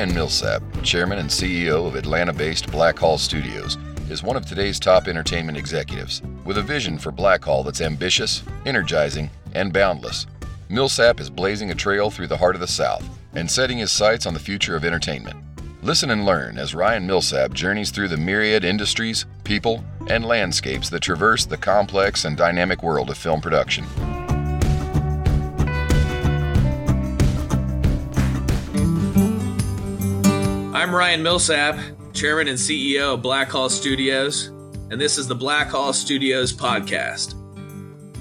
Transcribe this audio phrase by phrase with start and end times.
[0.00, 3.76] Ryan Millsap, Chairman and CEO of Atlanta based Blackhall Studios,
[4.08, 9.28] is one of today's top entertainment executives, with a vision for Blackhall that's ambitious, energizing,
[9.52, 10.26] and boundless.
[10.70, 14.24] Millsap is blazing a trail through the heart of the South and setting his sights
[14.24, 15.36] on the future of entertainment.
[15.82, 21.02] Listen and learn as Ryan Millsap journeys through the myriad industries, people, and landscapes that
[21.02, 23.84] traverse the complex and dynamic world of film production.
[30.90, 31.78] I'm Ryan Millsap,
[32.14, 34.46] Chairman and CEO of Black Blackhall Studios,
[34.90, 37.36] and this is the Black Blackhall Studios podcast.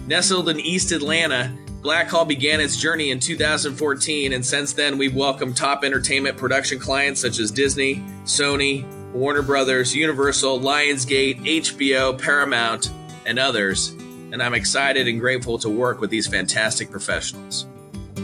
[0.05, 5.15] Nestled in East Atlanta, Black Blackhall began its journey in 2014, and since then we've
[5.15, 12.91] welcomed top entertainment production clients such as Disney, Sony, Warner Brothers, Universal, Lionsgate, HBO, Paramount,
[13.25, 13.89] and others.
[14.31, 17.65] And I'm excited and grateful to work with these fantastic professionals.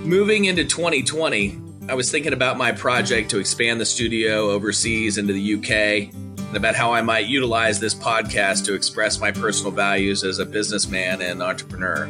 [0.03, 5.33] Moving into 2020, I was thinking about my project to expand the studio overseas into
[5.33, 6.11] the UK
[6.47, 10.47] and about how I might utilize this podcast to express my personal values as a
[10.47, 12.09] businessman and entrepreneur.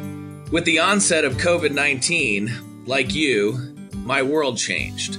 [0.50, 5.16] With the onset of COVID 19, like you, my world changed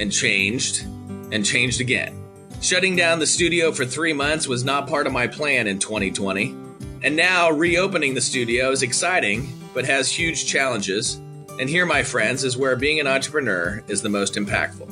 [0.00, 0.84] and changed
[1.30, 2.18] and changed again.
[2.62, 6.56] Shutting down the studio for three months was not part of my plan in 2020.
[7.02, 11.20] And now reopening the studio is exciting, but has huge challenges.
[11.58, 14.88] And here, my friends, is where being an entrepreneur is the most impactful.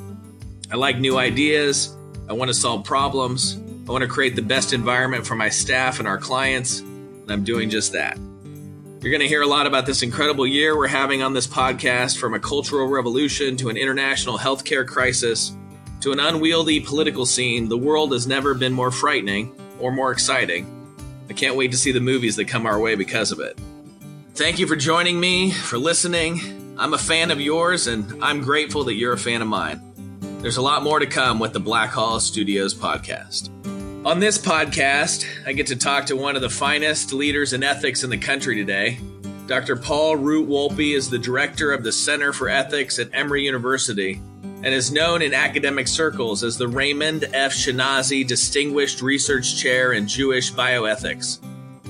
[0.71, 1.97] I like new ideas.
[2.29, 3.57] I want to solve problems.
[3.89, 6.81] I want to create the best environment for my staff and our clients.
[6.81, 8.19] And I'm doing just that.
[9.01, 12.19] You're going to hear a lot about this incredible year we're having on this podcast
[12.19, 15.55] from a cultural revolution to an international healthcare crisis
[16.01, 17.69] to an unwieldy political scene.
[17.69, 20.67] The world has never been more frightening or more exciting.
[21.31, 23.57] I can't wait to see the movies that come our way because of it.
[24.37, 26.75] Thank you for joining me, for listening.
[26.77, 29.81] I'm a fan of yours, and I'm grateful that you're a fan of mine.
[30.43, 33.49] There's a lot more to come with the Blackhall Studios podcast.
[34.05, 38.05] On this podcast, I get to talk to one of the finest leaders in ethics
[38.05, 38.99] in the country today.
[39.47, 39.75] Dr.
[39.75, 44.67] Paul Root Wolpe is the director of the Center for Ethics at Emory University and
[44.67, 47.55] is known in academic circles as the Raymond F.
[47.55, 51.39] Schinazi Distinguished Research Chair in Jewish Bioethics.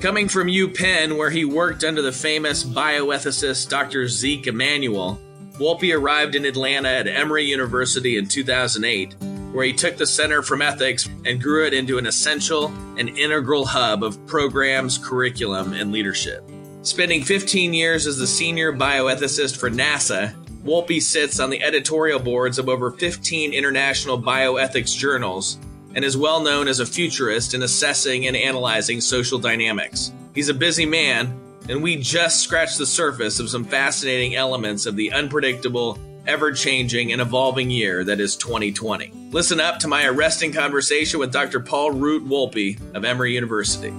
[0.01, 4.07] Coming from UPenn, where he worked under the famous bioethicist Dr.
[4.07, 5.19] Zeke Emanuel,
[5.53, 9.15] Wolpe arrived in Atlanta at Emory University in 2008
[9.57, 13.65] where he took the Center from Ethics and grew it into an essential and integral
[13.65, 16.43] hub of programs, curriculum, and leadership.
[16.83, 22.59] Spending 15 years as the senior bioethicist for NASA, Wolpe sits on the editorial boards
[22.59, 25.57] of over 15 international bioethics journals
[25.95, 30.11] and is well known as a futurist in assessing and analyzing social dynamics.
[30.35, 31.39] He's a busy man,
[31.69, 37.13] and we just scratched the surface of some fascinating elements of the unpredictable ever changing
[37.13, 39.11] and evolving year that is 2020.
[39.31, 41.59] Listen up to my arresting conversation with Dr.
[41.59, 43.91] Paul Root Wolpe of Emory University.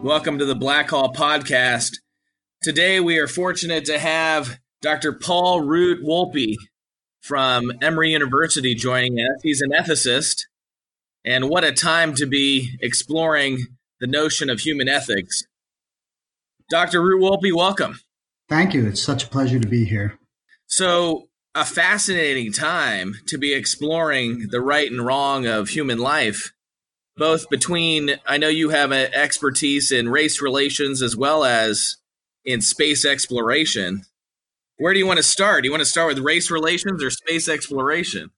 [0.00, 1.96] Welcome to the Blackhall Podcast.
[2.62, 5.12] Today we are fortunate to have Dr.
[5.12, 6.54] Paul Root Wolpe
[7.20, 9.40] from Emory University joining us.
[9.42, 10.42] He's an ethicist,
[11.24, 13.66] and what a time to be exploring
[14.00, 15.44] the notion of human ethics.
[16.70, 17.02] Dr.
[17.02, 18.00] Root Wolpe, welcome.
[18.48, 18.86] Thank you.
[18.86, 20.18] It's such a pleasure to be here.
[20.66, 26.52] So, a fascinating time to be exploring the right and wrong of human life,
[27.16, 31.96] both between, I know you have an expertise in race relations as well as
[32.44, 34.02] in space exploration.
[34.78, 35.62] Where do you want to start?
[35.62, 38.30] Do you want to start with race relations or space exploration?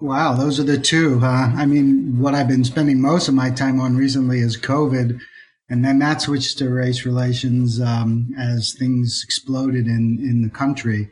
[0.00, 1.20] Wow, those are the two.
[1.20, 1.52] Huh?
[1.54, 5.20] I mean, what I've been spending most of my time on recently is COVID.
[5.68, 11.08] And then that switched to race relations um, as things exploded in, in the country.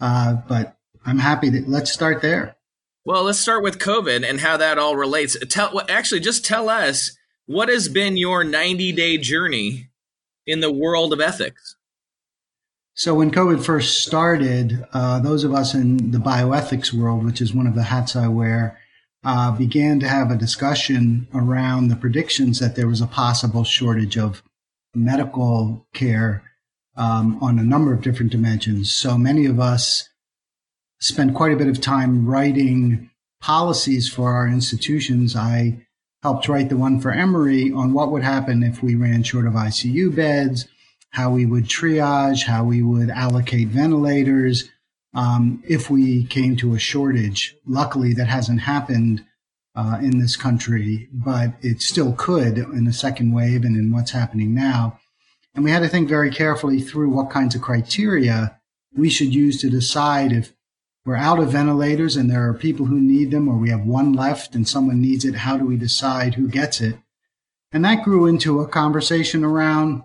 [0.00, 2.56] Uh, but I'm happy that let's start there.
[3.04, 5.36] Well, let's start with COVID and how that all relates.
[5.48, 7.16] Tell actually just tell us
[7.46, 9.90] what has been your 90 day journey
[10.46, 11.76] in the world of ethics.
[12.98, 17.54] So when COVID first started, uh, those of us in the bioethics world, which is
[17.54, 18.76] one of the hats I wear,
[19.22, 24.18] uh, began to have a discussion around the predictions that there was a possible shortage
[24.18, 24.42] of
[24.96, 26.42] medical care
[26.96, 28.92] um, on a number of different dimensions.
[28.92, 30.08] So many of us
[30.98, 33.10] spent quite a bit of time writing
[33.40, 35.36] policies for our institutions.
[35.36, 35.86] I
[36.24, 39.52] helped write the one for Emory on what would happen if we ran short of
[39.52, 40.66] ICU beds,
[41.10, 44.70] how we would triage, how we would allocate ventilators
[45.14, 47.56] um, if we came to a shortage.
[47.66, 49.24] Luckily, that hasn't happened
[49.74, 54.10] uh, in this country, but it still could in the second wave and in what's
[54.10, 54.98] happening now.
[55.54, 58.58] And we had to think very carefully through what kinds of criteria
[58.96, 60.52] we should use to decide if
[61.04, 64.12] we're out of ventilators and there are people who need them, or we have one
[64.12, 65.36] left and someone needs it.
[65.36, 66.98] How do we decide who gets it?
[67.72, 70.02] And that grew into a conversation around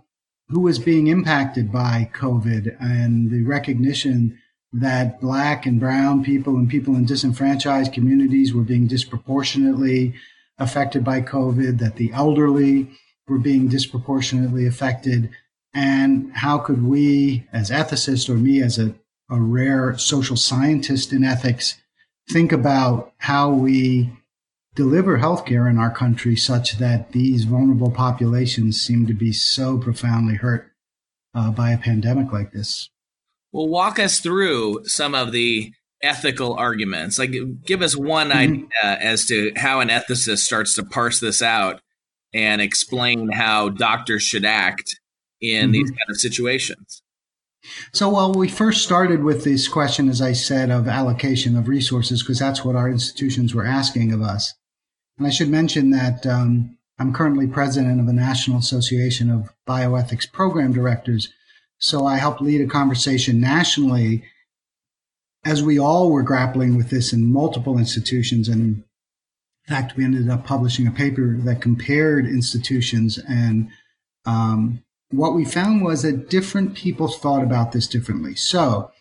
[0.49, 4.37] who was being impacted by COVID and the recognition
[4.73, 10.13] that black and brown people and people in disenfranchised communities were being disproportionately
[10.57, 12.89] affected by COVID, that the elderly
[13.27, 15.29] were being disproportionately affected.
[15.73, 18.93] And how could we, as ethicists, or me as a,
[19.29, 21.75] a rare social scientist in ethics,
[22.29, 24.11] think about how we
[24.75, 30.35] deliver healthcare in our country such that these vulnerable populations seem to be so profoundly
[30.35, 30.71] hurt
[31.35, 32.89] uh, by a pandemic like this.
[33.51, 35.71] Well, walk us through some of the
[36.01, 37.17] ethical arguments.
[37.19, 37.33] Like,
[37.65, 38.39] give us one mm-hmm.
[38.39, 41.81] idea as to how an ethicist starts to parse this out
[42.33, 44.99] and explain how doctors should act
[45.39, 45.71] in mm-hmm.
[45.71, 47.03] these kind of situations.
[47.93, 52.21] So, well, we first started with this question, as I said, of allocation of resources,
[52.21, 54.53] because that's what our institutions were asking of us.
[55.23, 60.29] And I should mention that um, I'm currently president of the National Association of Bioethics
[60.29, 61.31] Program Directors.
[61.77, 64.25] So I helped lead a conversation nationally
[65.45, 68.49] as we all were grappling with this in multiple institutions.
[68.49, 68.83] And
[69.65, 73.17] in fact, we ended up publishing a paper that compared institutions.
[73.17, 73.69] And
[74.25, 78.35] um, what we found was that different people thought about this differently.
[78.35, 78.91] So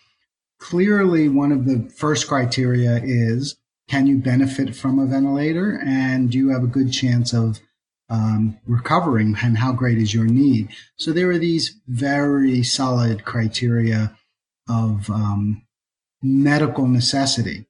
[0.61, 3.57] clearly, one of the first criteria is
[3.93, 5.79] can you benefit from a ventilator?
[5.85, 7.61] And do you have a good chance of
[8.09, 9.37] um, recovering?
[9.45, 10.71] And how great is your need?
[10.97, 14.17] So there are these very solid criteria
[14.67, 15.67] of um,
[16.23, 17.67] medical necessity.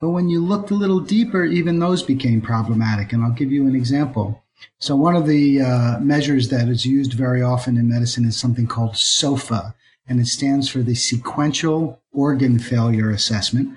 [0.00, 3.12] But when you looked a little deeper even those became problematic.
[3.12, 4.44] And i'll give you an example.
[4.78, 8.68] So one of the uh, measures that is used very often in medicine is something
[8.68, 9.74] called sofa
[10.06, 13.76] and it stands for the sequential organ failure assessment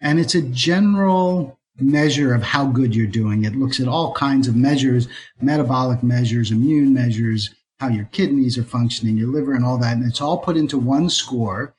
[0.00, 3.44] and it's a general measure of how good you're doing.
[3.44, 5.08] It looks at all kinds of measures,
[5.40, 9.96] metabolic measures, immune measures, how your kidneys are functioning, your liver, and all that.
[9.96, 11.74] And it's all put into one score.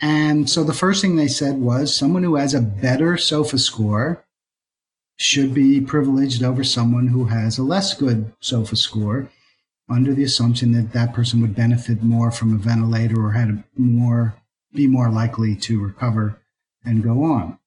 [0.00, 4.24] And so the first thing they said was someone who has a better SOFA score
[5.16, 9.30] should be privileged over someone who has a less good SOFA score
[9.88, 14.34] under the assumption that that person would benefit more from a ventilator or had more,
[14.72, 16.39] be more likely to recover
[16.84, 17.58] and go on.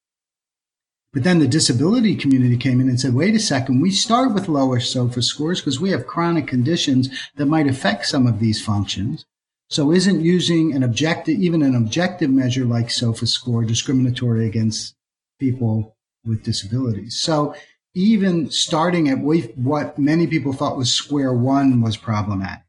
[1.14, 4.48] But then the disability community came in and said, wait a second, we start with
[4.48, 9.26] lower SOFA scores because we have chronic conditions that might affect some of these functions.
[9.70, 14.96] So isn't using an objective, even an objective measure like SOFA score discriminatory against
[15.40, 15.96] people
[16.26, 17.20] with disabilities?
[17.20, 17.56] So
[17.94, 22.64] even starting at what many people thought was square one was problematic.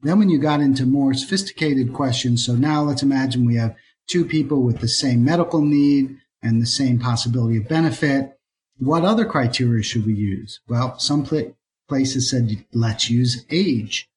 [0.00, 3.74] Then when you got into more sophisticated questions, so now let's imagine we have
[4.06, 8.38] two people with the same medical need and the same possibility of benefit.
[8.78, 10.60] What other criteria should we use?
[10.68, 11.56] Well, some pl-
[11.88, 14.08] places said let's use age.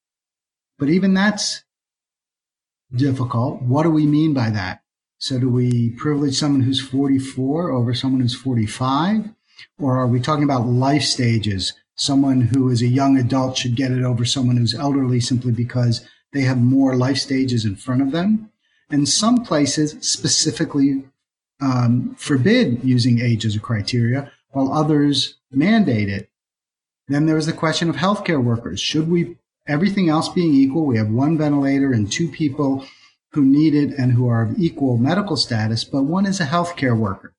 [0.80, 1.64] But even that's
[2.96, 3.62] difficult.
[3.62, 4.82] What do we mean by that?
[5.20, 9.30] So do we privilege someone who's 44 over someone who's 45?
[9.80, 11.74] Or are we talking about life stages?
[11.96, 16.08] Someone who is a young adult should get it over someone who's elderly simply because
[16.34, 18.52] they have more life stages in front of them?
[18.90, 21.04] And some places specifically
[21.62, 26.30] um, forbid using age as a criteria, while others mandate it.
[27.08, 28.80] Then there was the question of healthcare workers.
[28.80, 32.86] Should we, everything else being equal, we have one ventilator and two people
[33.32, 36.98] who need it and who are of equal medical status, but one is a healthcare
[36.98, 37.34] worker.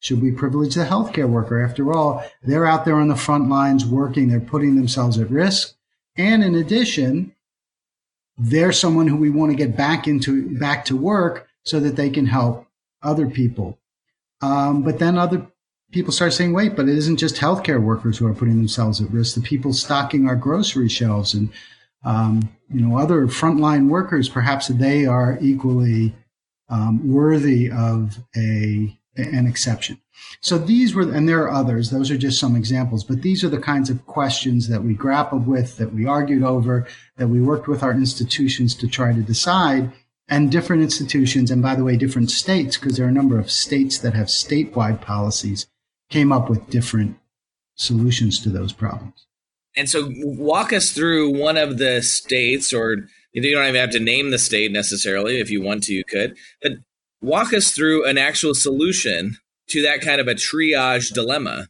[0.00, 1.62] Should we privilege the healthcare worker?
[1.62, 5.74] After all, they're out there on the front lines working, they're putting themselves at risk.
[6.16, 7.34] And in addition,
[8.38, 12.10] they're someone who we want to get back into back to work so that they
[12.10, 12.66] can help
[13.02, 13.78] other people.
[14.42, 15.46] Um, but then other
[15.92, 19.10] people start saying, wait, but it isn't just healthcare workers who are putting themselves at
[19.10, 19.34] risk.
[19.34, 21.50] The people stocking our grocery shelves and
[22.04, 26.14] um, you know other frontline workers, perhaps they are equally
[26.68, 30.00] um, worthy of a an exception.
[30.40, 33.48] So these were, and there are others, those are just some examples, but these are
[33.48, 37.68] the kinds of questions that we grappled with, that we argued over, that we worked
[37.68, 39.92] with our institutions to try to decide.
[40.28, 43.50] And different institutions, and by the way, different states, because there are a number of
[43.50, 45.68] states that have statewide policies,
[46.10, 47.16] came up with different
[47.76, 49.26] solutions to those problems.
[49.76, 54.00] And so, walk us through one of the states, or you don't even have to
[54.00, 55.38] name the state necessarily.
[55.38, 56.36] If you want to, you could.
[56.60, 56.72] But
[57.26, 61.66] walk us through an actual solution to that kind of a triage dilemma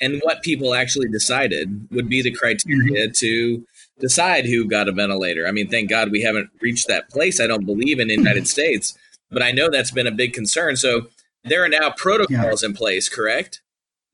[0.00, 3.12] and what people actually decided would be the criteria mm-hmm.
[3.12, 3.66] to
[3.98, 5.46] decide who got a ventilator.
[5.46, 8.48] I mean, thank God we haven't reached that place, I don't believe, in the United
[8.48, 8.96] States,
[9.30, 10.76] but I know that's been a big concern.
[10.76, 11.08] So
[11.44, 12.68] there are now protocols yeah.
[12.68, 13.60] in place, correct?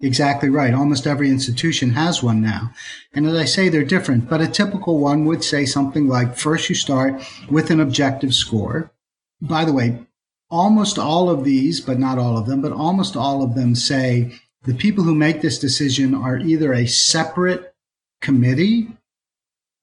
[0.01, 0.75] Exactly right.
[0.75, 2.73] Almost every institution has one now.
[3.15, 6.69] And as I say, they're different, but a typical one would say something like first
[6.69, 8.93] you start with an objective score.
[9.41, 10.07] By the way,
[10.51, 14.33] almost all of these, but not all of them, but almost all of them say
[14.65, 17.75] the people who make this decision are either a separate
[18.21, 18.89] committee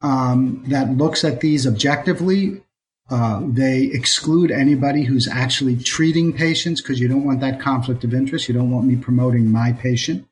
[0.01, 2.61] um, that looks at these objectively.
[3.09, 8.13] Uh, they exclude anybody who's actually treating patients because you don't want that conflict of
[8.13, 8.47] interest.
[8.47, 10.25] You don't want me promoting my patient.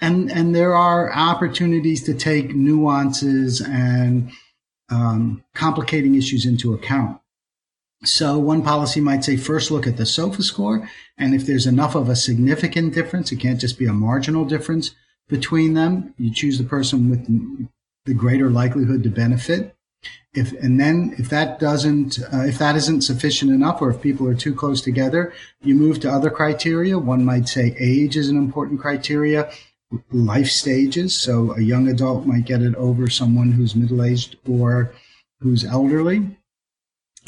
[0.00, 4.30] And, and there are opportunities to take nuances and
[4.90, 7.20] um, complicating issues into account.
[8.04, 10.88] So one policy might say first look at the SOFA score.
[11.16, 14.94] And if there's enough of a significant difference, it can't just be a marginal difference
[15.28, 16.14] between them.
[16.16, 17.26] You choose the person with
[18.04, 19.74] the greater likelihood to benefit.
[20.32, 24.28] If, and then if that doesn't, uh, if that isn't sufficient enough, or if people
[24.28, 26.98] are too close together, you move to other criteria.
[26.98, 29.50] One might say age is an important criteria,
[30.12, 31.18] life stages.
[31.18, 34.94] So a young adult might get it over someone who's middle aged or
[35.40, 36.36] who's elderly.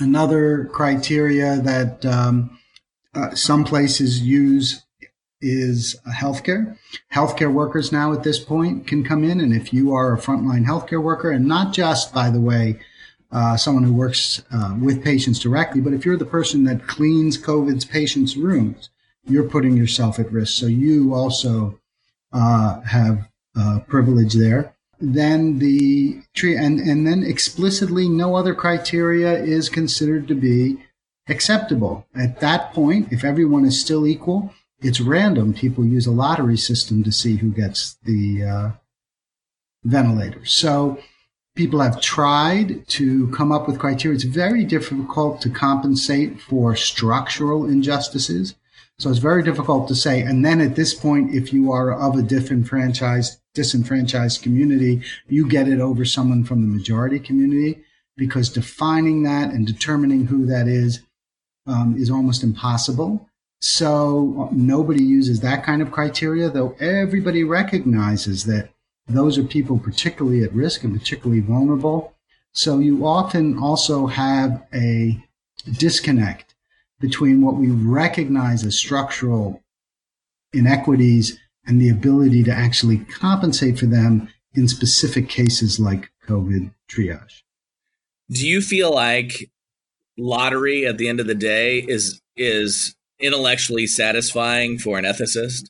[0.00, 2.59] Another criteria that um,
[3.14, 4.83] uh, some places use
[5.40, 6.76] is healthcare.
[7.12, 10.66] Healthcare workers now at this point can come in, and if you are a frontline
[10.66, 12.78] healthcare worker, and not just, by the way,
[13.33, 17.38] uh, someone who works uh, with patients directly, but if you're the person that cleans
[17.38, 18.90] COVID's patients' rooms,
[19.25, 20.59] you're putting yourself at risk.
[20.59, 21.78] So you also
[22.33, 24.75] uh, have uh, privilege there.
[25.00, 30.76] Then the tree, and, and then explicitly, no other criteria is considered to be
[31.28, 32.07] acceptable.
[32.14, 34.52] At that point, if everyone is still equal,
[34.83, 35.54] it's random.
[35.54, 38.71] People use a lottery system to see who gets the uh,
[39.85, 40.45] ventilator.
[40.45, 40.99] So
[41.54, 44.14] people have tried to come up with criteria.
[44.14, 48.54] It's very difficult to compensate for structural injustices.
[49.00, 50.21] So it's very difficult to say.
[50.21, 55.69] And then at this point, if you are of a disenfranchised, disenfranchised community, you get
[55.69, 57.80] it over someone from the majority community
[58.19, 61.00] because defining that and determining who that is
[61.66, 63.26] um, is almost impossible.
[63.62, 68.69] So nobody uses that kind of criteria, though everybody recognizes that
[69.09, 72.12] those are people particularly at risk and particularly vulnerable.
[72.52, 75.25] So you often also have a
[75.78, 76.50] disconnect
[77.00, 79.62] between what we recognize as structural
[80.52, 87.42] inequities and the ability to actually compensate for them in specific cases like COVID triage.
[88.30, 89.50] Do you feel like
[90.16, 95.69] lottery at the end of the day is is intellectually satisfying for an ethicist?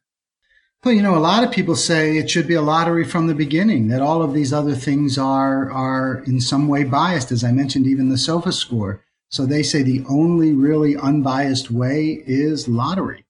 [0.82, 3.34] Well, you know, a lot of people say it should be a lottery from the
[3.34, 7.30] beginning, that all of these other things are, are in some way biased.
[7.30, 9.02] As I mentioned, even the SOFA score.
[9.30, 13.24] So they say the only really unbiased way is lottery.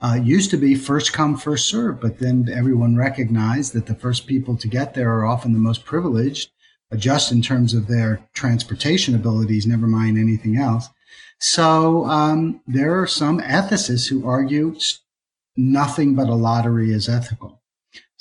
[0.00, 4.26] Uh, used to be first come, first serve, but then everyone recognized that the first
[4.26, 6.50] people to get there are often the most privileged,
[6.90, 10.88] uh, just in terms of their transportation abilities, never mind anything else.
[11.38, 14.76] So um, there are some ethicists who argue
[15.56, 17.61] nothing but a lottery is ethical.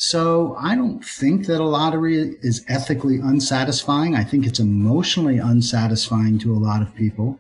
[0.04, 4.16] So I don't think that a lottery is ethically unsatisfying.
[4.16, 7.40] I think it's emotionally unsatisfying to a lot of people.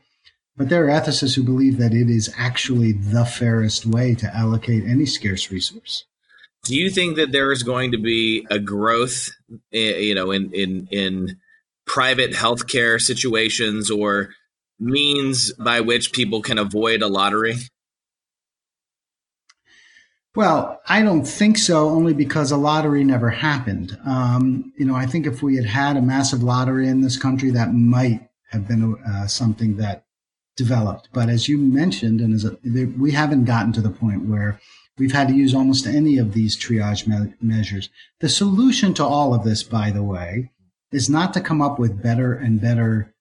[0.56, 4.84] But there are ethicists who believe that it is actually the fairest way to allocate
[4.86, 6.06] any scarce resource.
[6.64, 9.30] Do you think that there is going to be a growth,
[9.74, 11.38] eh, you know, in in in
[11.88, 14.36] private healthcare situations or
[14.80, 17.56] means by which people can avoid a lottery?
[20.34, 23.98] Well, I don't think so, only because a lottery never happened.
[24.06, 27.52] Um, you know, I think if we had had a massive lottery in this country,
[27.52, 30.06] that might have been uh, something that
[30.56, 31.10] developed.
[31.12, 32.58] But as you mentioned, and as a,
[32.98, 34.60] we haven't gotten to the point where
[34.98, 37.90] we've had to use almost any of these triage me- measures.
[38.22, 40.52] The solution to all of this, by the way,
[40.94, 43.14] is not to come up with better and better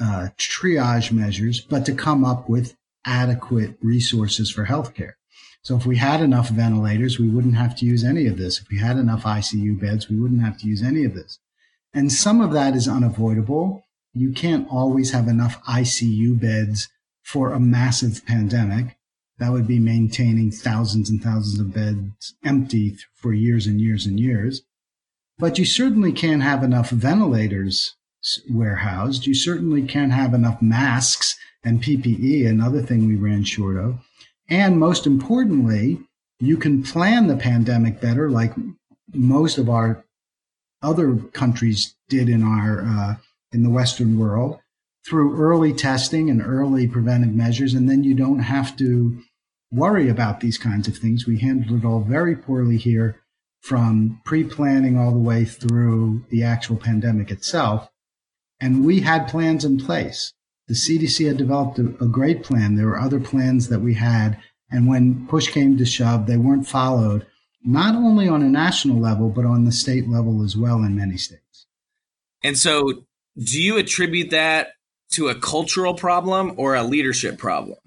[0.00, 5.12] uh, triage measures, but to come up with adequate resources for healthcare.
[5.62, 8.60] So if we had enough ventilators, we wouldn't have to use any of this.
[8.60, 11.38] If we had enough ICU beds, we wouldn't have to use any of this.
[11.92, 13.84] And some of that is unavoidable.
[14.14, 16.88] You can't always have enough ICU beds
[17.22, 18.96] for a massive pandemic.
[19.38, 24.18] That would be maintaining thousands and thousands of beds empty for years and years and
[24.18, 24.62] years.
[25.38, 27.94] But you certainly can't have enough ventilators
[28.50, 29.26] warehoused.
[29.26, 34.00] You certainly can't have enough masks and PPE, another thing we ran short of.
[34.50, 36.00] And most importantly,
[36.40, 38.52] you can plan the pandemic better, like
[39.14, 40.04] most of our
[40.82, 43.16] other countries did in our uh,
[43.52, 44.58] in the Western world,
[45.06, 49.22] through early testing and early preventive measures, and then you don't have to
[49.72, 51.26] worry about these kinds of things.
[51.26, 53.20] We handled it all very poorly here
[53.60, 57.88] from pre planning all the way through the actual pandemic itself.
[58.60, 60.32] And we had plans in place.
[60.70, 62.76] The CDC had developed a, a great plan.
[62.76, 64.40] There were other plans that we had.
[64.70, 67.26] And when push came to shove, they weren't followed,
[67.64, 71.16] not only on a national level, but on the state level as well in many
[71.16, 71.66] states.
[72.44, 73.02] And so,
[73.36, 74.74] do you attribute that
[75.14, 77.78] to a cultural problem or a leadership problem?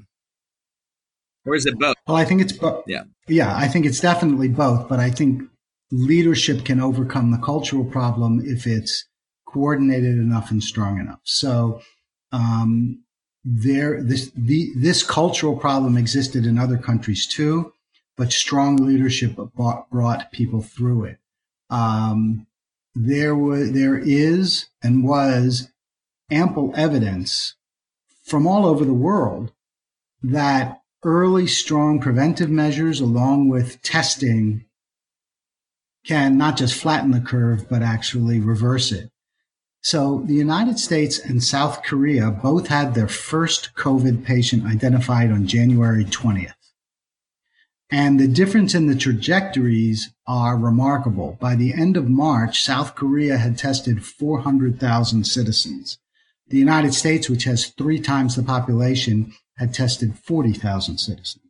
[1.46, 1.96] Or is it both?
[2.06, 2.84] Well, I think it's both.
[2.86, 3.04] Yeah.
[3.30, 5.44] Yeah, I think it's definitely both, but I think
[5.90, 9.06] leadership can overcome the cultural problem if it's
[9.48, 11.22] coordinated enough and strong enough.
[11.24, 11.82] So,
[12.34, 13.04] um,
[13.46, 17.72] there, this, the, this cultural problem existed in other countries too,
[18.18, 21.18] but strong leadership brought, brought people through it.
[21.70, 22.48] Um,
[22.96, 25.72] there was, there is and was
[26.30, 27.56] ample evidence
[28.24, 29.52] from all over the world
[30.22, 34.66] that early strong preventive measures along with testing
[36.06, 39.10] can not just flatten the curve, but actually reverse it.
[39.84, 45.46] So the United States and South Korea both had their first COVID patient identified on
[45.46, 46.54] January 20th.
[47.92, 51.38] And the difference in the trajectories are remarkable.
[51.42, 55.98] By the end of March, South Korea had tested 400,000 citizens.
[56.48, 61.44] The United States, which has three times the population, had tested 40,000 citizens.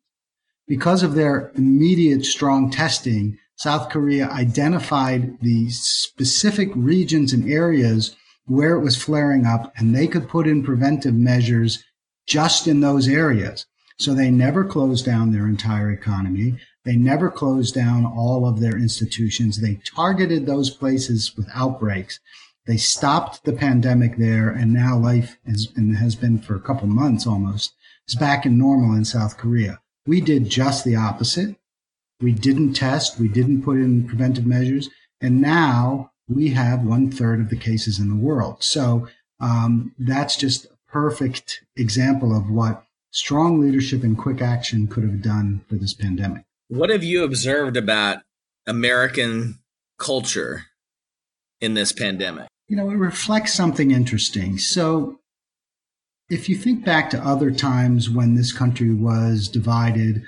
[0.68, 8.76] Because of their immediate strong testing, South Korea identified the specific regions and areas where
[8.76, 11.84] it was flaring up, and they could put in preventive measures
[12.28, 13.66] just in those areas.
[14.00, 16.58] So they never closed down their entire economy.
[16.84, 19.62] They never closed down all of their institutions.
[19.62, 22.20] They targeted those places with outbreaks.
[22.66, 26.88] They stopped the pandemic there, and now life is, and has been for a couple
[26.88, 27.74] months almost,
[28.08, 29.80] is back in normal in South Korea.
[30.06, 31.56] We did just the opposite.
[32.20, 33.20] We didn't test.
[33.20, 34.90] We didn't put in preventive measures.
[35.22, 38.64] And now we have one third of the cases in the world.
[38.64, 39.08] So
[39.40, 45.22] um, that's just a perfect example of what strong leadership and quick action could have
[45.22, 46.44] done for this pandemic.
[46.70, 48.20] What have you observed about
[48.66, 49.60] American
[50.00, 50.64] culture
[51.62, 52.48] in this pandemic?
[52.68, 54.58] You know, it reflects something interesting.
[54.58, 55.20] So
[56.30, 60.24] if you think back to other times when this country was divided,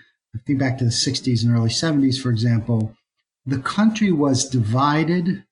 [0.46, 2.96] think back to the 60s and early 70s, for example,
[3.46, 5.45] the country was divided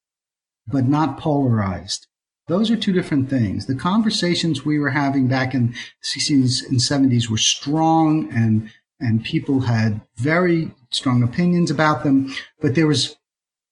[0.68, 2.08] but not polarized.
[2.48, 3.66] Those are two different things.
[3.66, 5.76] The conversations we were having back in the
[6.20, 12.76] 60s and 70s were strong and and people had very strong opinions about them, but
[12.76, 13.18] there was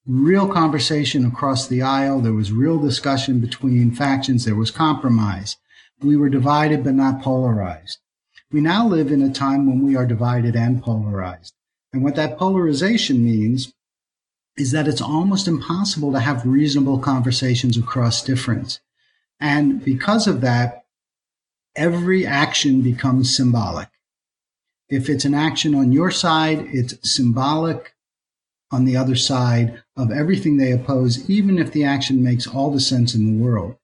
[0.06, 2.20] real conversation across the aisle.
[2.20, 4.44] There was real discussion between factions.
[4.44, 5.58] There was compromise.
[6.02, 8.00] We were divided but not polarized.
[8.52, 11.54] We now live in a time when we are divided and polarized.
[11.94, 13.74] And what that polarization means
[14.58, 18.80] is that it's almost impossible to have reasonable conversations across difference.
[19.40, 20.86] And because of that,
[21.76, 23.90] every action becomes symbolic.
[24.90, 27.96] If it's an action on your side, it's symbolic
[28.72, 32.80] on the other side of everything they oppose, even if the action makes all the
[32.80, 33.76] sense in the world.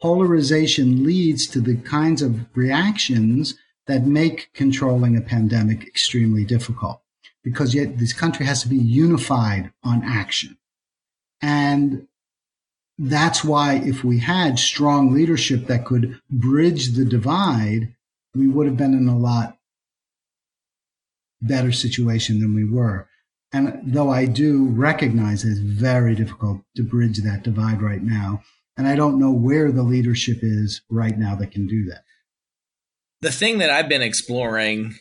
[0.00, 3.54] Polarization leads to the kinds of reactions
[3.86, 7.01] that make controlling a pandemic extremely difficult
[7.42, 10.56] because yet this country has to be unified on action.
[11.40, 12.06] And
[12.98, 17.94] that's why if we had strong leadership that could bridge the divide,
[18.34, 19.58] we would have been in a lot
[21.40, 23.08] better situation than we were.
[23.52, 28.42] And though I do recognize it's very difficult to bridge that divide right now,
[28.76, 32.04] and I don't know where the leadership is right now that can do that.
[33.20, 34.94] The thing that I've been exploring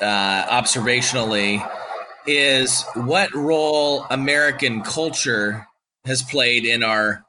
[0.00, 1.66] uh, observationally
[2.26, 5.66] is what role American culture
[6.04, 7.24] has played in our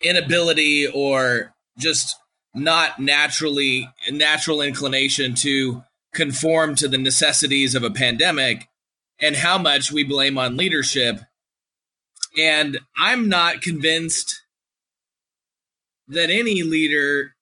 [0.00, 2.16] inability or just
[2.54, 8.68] not naturally natural inclination to conform to the necessities of a pandemic
[9.20, 11.20] and how much we blame on leadership.
[12.38, 14.42] And i'm not convinced
[16.08, 17.34] that any leader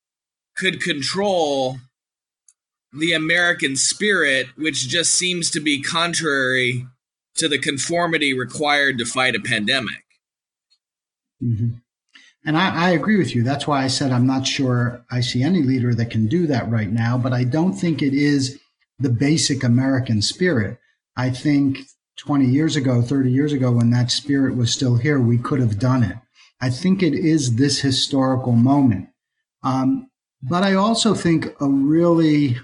[0.56, 1.78] could control
[2.92, 6.87] the American spirit, which just seems to be contrary
[7.37, 10.05] to the conformity required to fight a pandemic.
[11.42, 11.76] Mm-hmm.
[12.44, 13.42] And I, I, agree with you.
[13.42, 16.68] That's why I said I'm not sure I see any leader that can do that
[16.68, 18.61] right now, but I don't think it is
[18.98, 20.78] the basic American spirit.
[21.16, 21.78] I think
[22.18, 25.78] 20 years ago, 30 years ago, when that spirit was still here, we could have
[25.78, 26.16] done it.
[26.61, 29.09] I think it is this historical moment.
[29.62, 30.09] Um,
[30.42, 32.59] but I also think a really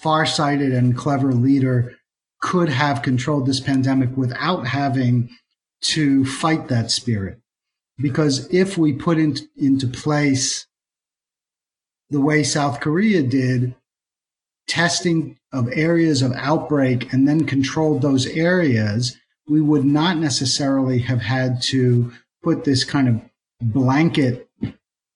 [0.00, 1.96] farsighted and clever leader
[2.40, 5.28] could have controlled this pandemic without having
[5.82, 7.38] to fight that spirit.
[7.98, 10.66] Because if we put in, into place
[12.08, 13.74] the way South Korea did,
[14.66, 19.16] testing of areas of outbreak and then controlled those areas,
[19.48, 23.20] we would not necessarily have had to put this kind of
[23.60, 24.48] blanket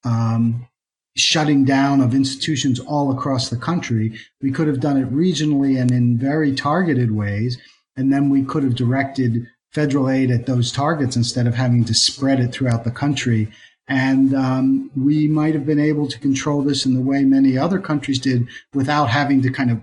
[0.05, 0.69] um,
[1.17, 4.19] shutting down of institutions all across the country.
[4.43, 7.59] We could have done it regionally and in very targeted ways.
[7.97, 11.95] And then we could have directed federal aid at those targets instead of having to
[11.95, 13.51] spread it throughout the country.
[13.87, 17.79] And um, we might have been able to control this in the way many other
[17.79, 19.81] countries did without having to kind of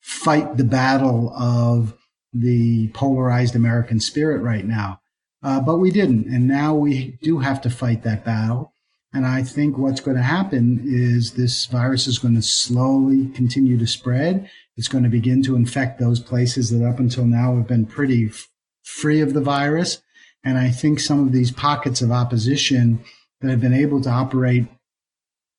[0.00, 1.94] fight the battle of
[2.32, 5.00] the polarized American spirit right now.
[5.42, 6.26] Uh, but we didn't.
[6.26, 8.74] And now we do have to fight that battle.
[9.12, 13.78] And I think what's going to happen is this virus is going to slowly continue
[13.78, 14.50] to spread.
[14.76, 18.26] It's going to begin to infect those places that up until now have been pretty
[18.26, 18.48] f-
[18.84, 20.02] free of the virus.
[20.44, 23.02] And I think some of these pockets of opposition
[23.40, 24.66] that have been able to operate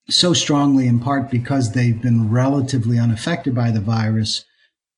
[0.10, 4.46] so strongly in part because they've been relatively unaffected by the virus,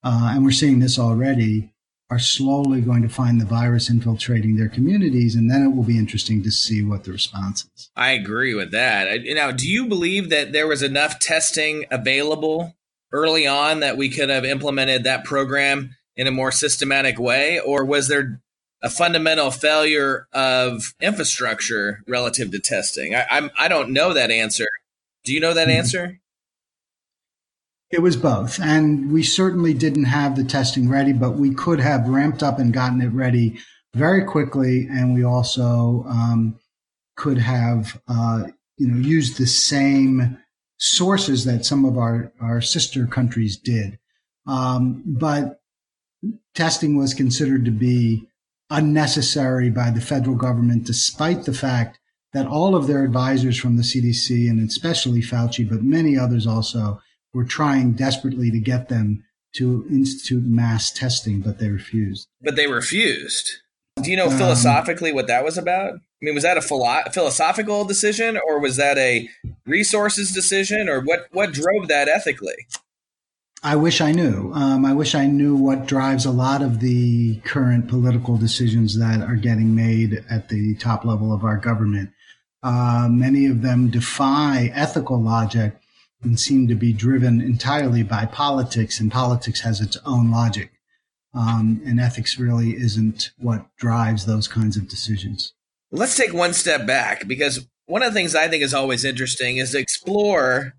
[0.04, 1.71] uh, and we're seeing this already,
[2.12, 5.98] are slowly going to find the virus infiltrating their communities, and then it will be
[5.98, 7.90] interesting to see what the response is.
[7.96, 9.22] I agree with that.
[9.28, 12.76] Now, do you believe that there was enough testing available
[13.14, 17.86] early on that we could have implemented that program in a more systematic way, or
[17.86, 18.42] was there
[18.84, 23.16] a fundamental failure of infrastructure relative to testing?
[23.16, 24.68] I, I'm I don't know that answer.
[25.24, 25.78] Do you know that mm-hmm.
[25.78, 26.20] answer?
[27.92, 28.60] It was both.
[28.62, 32.74] And we certainly didn't have the testing ready, but we could have ramped up and
[32.74, 33.60] gotten it ready
[33.94, 34.88] very quickly.
[34.90, 36.58] And we also um,
[37.18, 38.44] could have, uh,
[38.78, 40.38] you know, used the same
[40.78, 44.00] sources that some of our, our sister countries did.
[44.48, 45.60] Um, but
[46.56, 48.28] testing was considered to be
[48.70, 52.00] unnecessary by the federal government, despite the fact
[52.34, 57.02] that all of their advisors from the CDC and especially Fauci, but many others also,
[57.34, 62.28] were trying desperately to get them to institute mass testing, but they refused.
[62.42, 63.50] But they refused.
[64.02, 65.94] Do you know um, philosophically what that was about?
[65.94, 69.28] I mean, was that a philo- philosophical decision, or was that a
[69.66, 71.28] resources decision, or what?
[71.32, 72.68] What drove that ethically?
[73.64, 74.52] I wish I knew.
[74.54, 79.22] Um, I wish I knew what drives a lot of the current political decisions that
[79.22, 82.12] are getting made at the top level of our government.
[82.64, 85.76] Uh, many of them defy ethical logic
[86.24, 90.72] and seem to be driven entirely by politics, and politics has its own logic.
[91.34, 95.54] Um, and ethics really isn't what drives those kinds of decisions.
[95.92, 99.58] Let's take one step back because one of the things I think is always interesting
[99.58, 100.74] is to explore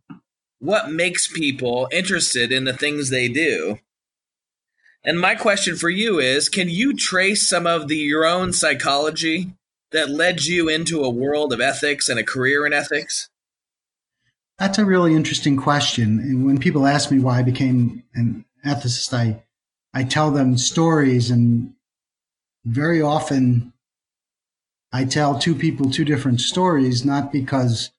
[0.59, 3.79] what makes people interested in the things they do.
[5.05, 9.53] And my question for you is can you trace some of the your own psychology
[9.91, 13.29] that led you into a world of ethics and a career in ethics?
[14.59, 16.19] That's a really interesting question.
[16.21, 19.43] And when people ask me why I became an ethicist, I,
[19.93, 21.73] I tell them stories and
[22.65, 23.73] very often
[24.93, 27.91] I tell two people two different stories, not because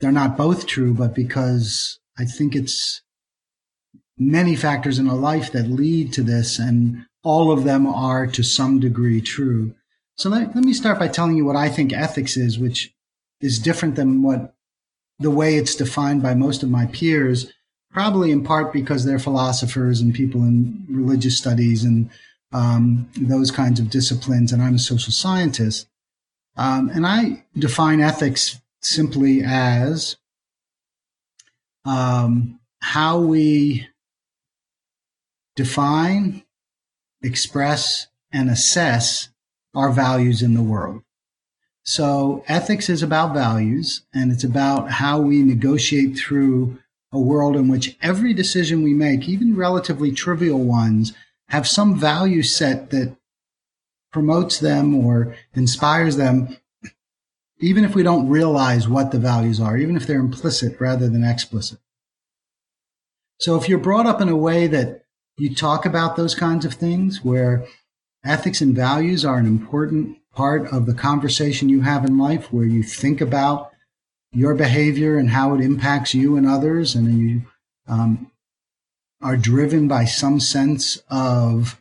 [0.00, 3.02] they're not both true, but because I think it's
[4.18, 8.42] many factors in a life that lead to this and all of them are to
[8.42, 9.74] some degree true.
[10.16, 12.94] So let, let me start by telling you what I think ethics is, which
[13.40, 14.54] is different than what
[15.18, 17.52] the way it's defined by most of my peers,
[17.90, 22.10] probably in part because they're philosophers and people in religious studies and
[22.52, 25.88] um, those kinds of disciplines, and I'm a social scientist.
[26.56, 30.16] Um, and I define ethics simply as
[31.84, 33.88] um, how we
[35.54, 36.44] define,
[37.22, 39.28] express, and assess
[39.74, 41.02] our values in the world.
[41.86, 46.78] So ethics is about values and it's about how we negotiate through
[47.12, 51.12] a world in which every decision we make, even relatively trivial ones,
[51.48, 53.16] have some value set that
[54.12, 56.56] promotes them or inspires them,
[57.60, 61.22] even if we don't realize what the values are, even if they're implicit rather than
[61.22, 61.78] explicit.
[63.38, 65.04] So if you're brought up in a way that
[65.38, 67.64] you talk about those kinds of things where
[68.24, 72.66] ethics and values are an important part of the conversation you have in life where
[72.66, 73.72] you think about
[74.32, 77.42] your behavior and how it impacts you and others, and you
[77.88, 78.30] um,
[79.22, 81.80] are driven by some sense of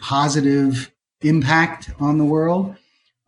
[0.00, 2.74] positive impact on the world,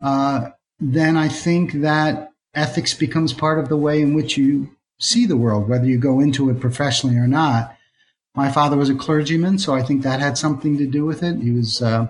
[0.01, 0.49] uh,
[0.79, 5.37] then I think that ethics becomes part of the way in which you see the
[5.37, 7.77] world, whether you go into it professionally or not.
[8.33, 11.37] My father was a clergyman, so I think that had something to do with it.
[11.37, 12.07] He was uh,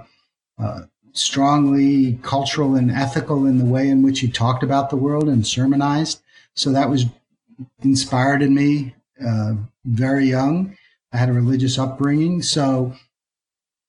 [0.58, 0.82] uh,
[1.16, 5.48] strongly cultural and ethical in the way in which he talked about the world and
[5.48, 6.22] sermonized.
[6.54, 7.06] So that was
[7.82, 9.54] inspired in me uh,
[9.86, 10.78] very young.
[11.14, 12.94] I had a religious upbringing, so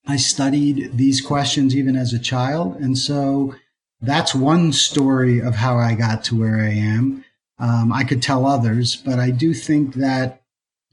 [0.07, 3.55] I studied these questions even as a child, and so
[3.99, 7.25] that's one story of how I got to where I am.
[7.59, 10.41] Um, I could tell others, but I do think that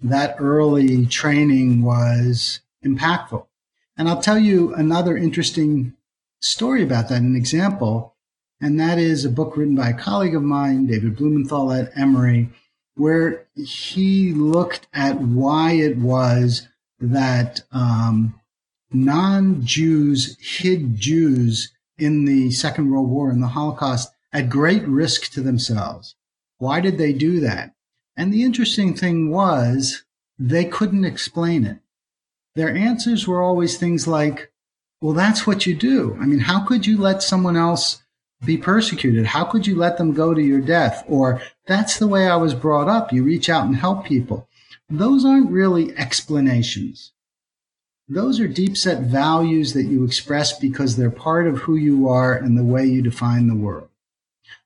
[0.03, 3.47] that early training was impactful.
[3.97, 5.95] And I'll tell you another interesting
[6.45, 8.15] story about that, an example,
[8.61, 12.51] and that is a book written by a colleague of mine, David Blumenthal at Emory,
[12.97, 16.69] where he looked at why it was
[17.01, 18.39] that um,
[18.93, 25.41] non-Jews hid Jews in the Second World War and the Holocaust at great risk to
[25.41, 26.15] themselves.
[26.59, 27.75] Why did they do that?
[28.17, 30.05] And the interesting thing was
[30.39, 31.79] they couldn't explain it.
[32.55, 34.53] Their answers were always things like,
[35.01, 36.17] well, that's what you do.
[36.21, 38.03] I mean, how could you let someone else
[38.45, 39.27] be persecuted?
[39.27, 41.05] How could you let them go to your death?
[41.09, 43.13] Or that's the way I was brought up.
[43.13, 44.49] You reach out and help people.
[44.89, 47.13] Those aren't really explanations.
[48.09, 52.35] Those are deep set values that you express because they're part of who you are
[52.35, 53.89] and the way you define the world.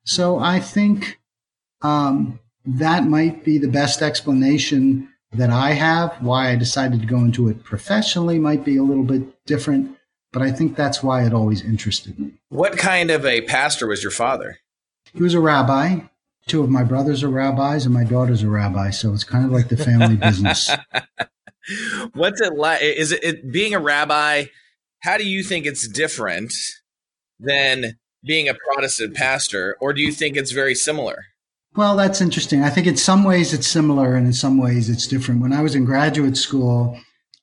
[0.04, 1.20] So I think
[1.82, 6.20] um, that might be the best explanation that I have.
[6.20, 9.96] Why I decided to go into it professionally might be a little bit different,
[10.32, 12.32] but I think that's why it always interested me.
[12.48, 14.58] What kind of a pastor was your father?
[15.14, 16.00] He was a rabbi.
[16.46, 19.52] Two of my brothers are rabbis, and my daughter's a rabbi, so it's kind of
[19.52, 20.70] like the family business.
[22.14, 22.82] What's it like?
[22.82, 24.44] Is it, it being a rabbi?
[25.00, 26.52] How do you think it's different
[27.38, 31.26] than being a Protestant pastor, or do you think it's very similar?
[31.76, 32.62] Well, that's interesting.
[32.64, 35.42] I think in some ways it's similar, and in some ways it's different.
[35.42, 36.98] When I was in graduate school,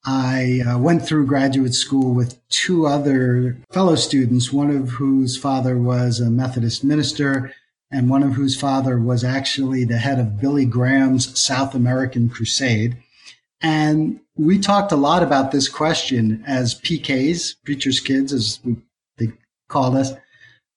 [0.06, 5.78] I uh, went through graduate school with two other fellow students, one of whose father
[5.78, 7.54] was a Methodist minister,
[7.92, 12.98] and one of whose father was actually the head of Billy Graham's South American Crusade.
[13.62, 18.76] And we talked a lot about this question as PKs, preacher's kids, as we,
[19.18, 19.32] they
[19.70, 20.14] called us.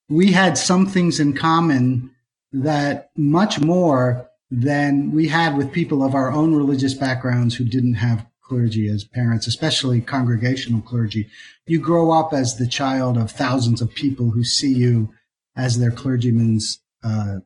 [0.09, 2.12] We had some things in common
[2.53, 7.95] that much more than we had with people of our own religious backgrounds who didn't
[7.95, 11.29] have clergy as parents, especially congregational clergy.
[11.67, 15.13] You grow up as the child of thousands of people who see you
[15.55, 17.41] as their clergyman's uh,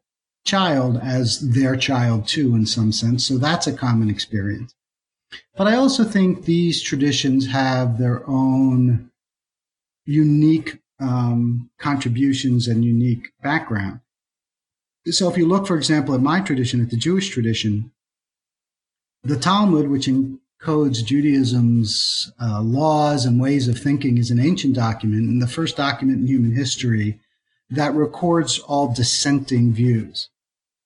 [0.45, 3.27] child, as their child too, in some sense.
[3.27, 4.75] So that's a common experience.
[5.57, 9.11] But I also think these traditions have their own
[10.05, 14.01] unique um, contributions and unique background.
[15.07, 17.91] So if you look, for example, at my tradition, at the Jewish tradition,
[19.25, 20.09] the Talmud, which
[20.63, 25.77] encodes Judaism's uh, laws and ways of thinking, is an ancient document and the first
[25.77, 27.19] document in human history
[27.71, 30.29] that records all dissenting views.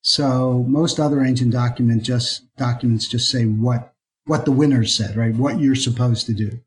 [0.02, 3.92] So most other ancient document just documents just say what
[4.26, 5.34] what the winners said, right?
[5.34, 6.60] What you're supposed to do.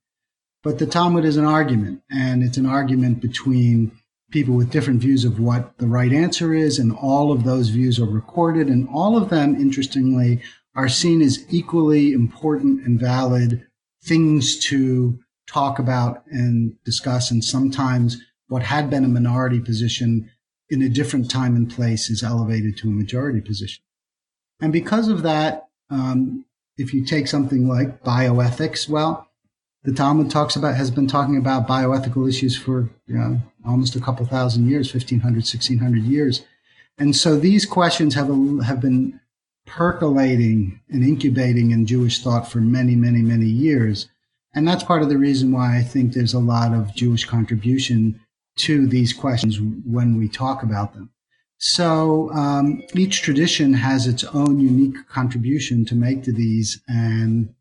[0.64, 3.92] But the Talmud is an argument, and it's an argument between
[4.32, 8.00] people with different views of what the right answer is, and all of those views
[8.00, 10.42] are recorded, and all of them, interestingly,
[10.80, 13.68] are seen as equally important and valid
[14.02, 17.32] things to talk about and discuss.
[17.32, 18.16] And sometimes
[18.48, 20.32] what had been a minority position
[20.70, 23.84] in a different time and place is elevated to a majority position.
[24.62, 26.46] And because of that, um,
[26.78, 29.28] if you take something like bioethics, well,
[29.84, 34.00] the Talmud talks about has been talking about bioethical issues for you know, almost a
[34.00, 36.46] couple thousand years, 1500, 1600 years.
[36.98, 39.20] And so these questions have, a, have been
[39.70, 44.10] percolating and incubating in Jewish thought for many, many, many years.
[44.54, 48.20] And that's part of the reason why I think there's a lot of Jewish contribution
[48.58, 51.12] to these questions when we talk about them.
[51.60, 57.54] So um, each tradition has its own unique contribution to make to these, and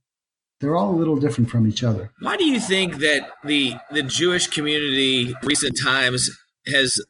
[0.61, 2.11] they're all a little different from each other.
[2.21, 6.31] Why do you think that the the Jewish community recent times
[6.67, 7.01] has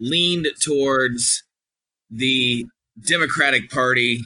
[0.00, 1.42] leaned towards
[2.10, 2.66] the
[2.98, 4.22] Democratic Party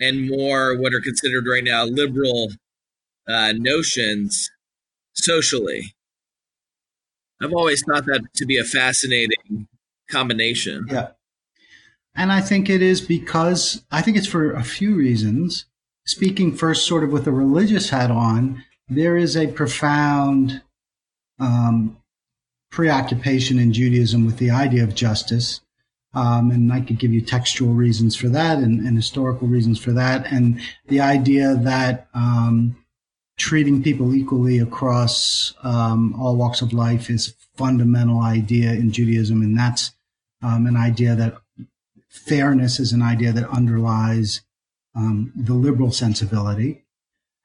[0.00, 2.52] and more what are considered right now liberal
[3.28, 4.50] uh, notions
[5.14, 5.94] socially?
[7.40, 9.68] I've always thought that to be a fascinating
[10.10, 10.86] combination.
[10.90, 11.08] Yeah.
[12.14, 15.66] And I think it is because I think it's for a few reasons.
[16.04, 20.62] Speaking first, sort of with a religious hat on, there is a profound
[21.38, 21.98] um,
[22.70, 25.60] preoccupation in Judaism with the idea of justice.
[26.14, 29.92] Um, and I could give you textual reasons for that and, and, historical reasons for
[29.92, 30.32] that.
[30.32, 32.76] And the idea that um,
[33.36, 39.42] treating people equally across um, all walks of life is a fundamental idea in Judaism,
[39.42, 39.92] and that's
[40.42, 41.36] um, an idea that
[42.08, 44.40] fairness is an idea that underlies
[44.94, 46.84] um, the liberal sensibility.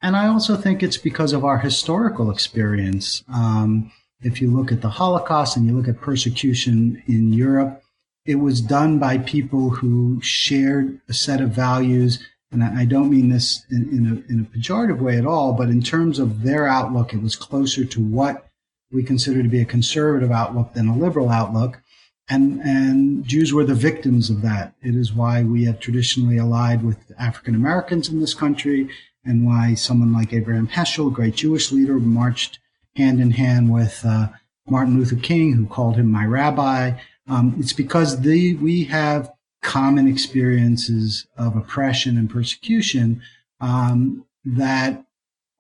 [0.02, 3.24] And I also think it's because of our historical experience.
[3.34, 7.83] Um, if you look at the Holocaust and you look at persecution in Europe,
[8.26, 12.20] it was done by people who shared a set of values.
[12.52, 15.70] And I don't mean this in, in, a, in a pejorative way at all, but
[15.70, 18.48] in terms of their outlook, it was closer to what
[18.92, 21.82] we consider to be a conservative outlook than a liberal outlook.
[22.30, 24.76] And, and Jews were the victims of that.
[24.82, 28.90] It is why we have traditionally allied with African Americans in this country
[29.26, 32.60] and why someone like Abraham Heschel, a great Jewish leader, marched
[32.96, 34.28] hand in hand with uh,
[34.68, 36.94] Martin Luther King, who called him my rabbi.
[37.28, 39.32] Um, it's because the, we have
[39.62, 43.22] common experiences of oppression and persecution
[43.62, 45.06] um, that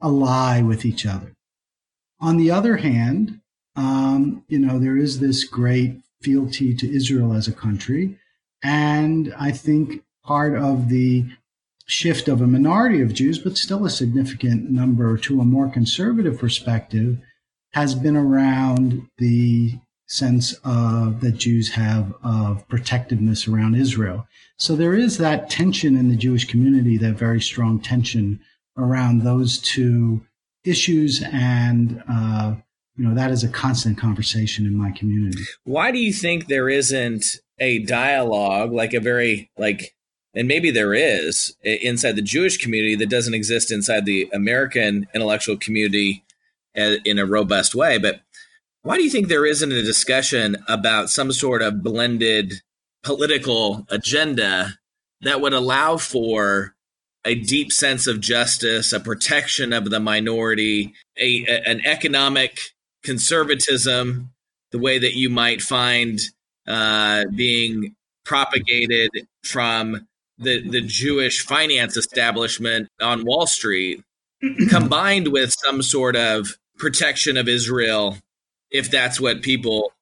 [0.01, 1.33] ally with each other.
[2.19, 3.39] On the other hand,
[3.75, 8.17] um, you know, there is this great fealty to Israel as a country.
[8.61, 11.25] And I think part of the
[11.85, 16.39] shift of a minority of Jews, but still a significant number to a more conservative
[16.39, 17.17] perspective,
[17.73, 24.27] has been around the sense of that Jews have of protectiveness around Israel.
[24.57, 28.39] So there is that tension in the Jewish community, that very strong tension
[28.77, 30.25] around those two
[30.63, 32.55] issues, and uh,
[32.95, 35.43] you know that is a constant conversation in my community.
[35.63, 37.25] Why do you think there isn't
[37.59, 39.95] a dialogue, like a very like
[40.35, 45.57] and maybe there is inside the Jewish community that doesn't exist inside the American intellectual
[45.57, 46.23] community
[46.75, 47.99] in a robust way.
[47.99, 48.21] But
[48.83, 52.61] why do you think there isn't a discussion about some sort of blended
[53.01, 54.77] political agenda
[55.21, 56.75] that would allow for
[57.25, 62.59] a deep sense of justice, a protection of the minority, a, a an economic
[63.03, 64.31] conservatism,
[64.71, 66.19] the way that you might find
[66.67, 69.09] uh, being propagated
[69.43, 74.03] from the the Jewish finance establishment on Wall Street,
[74.69, 78.17] combined with some sort of protection of Israel,
[78.73, 79.93] if that's what people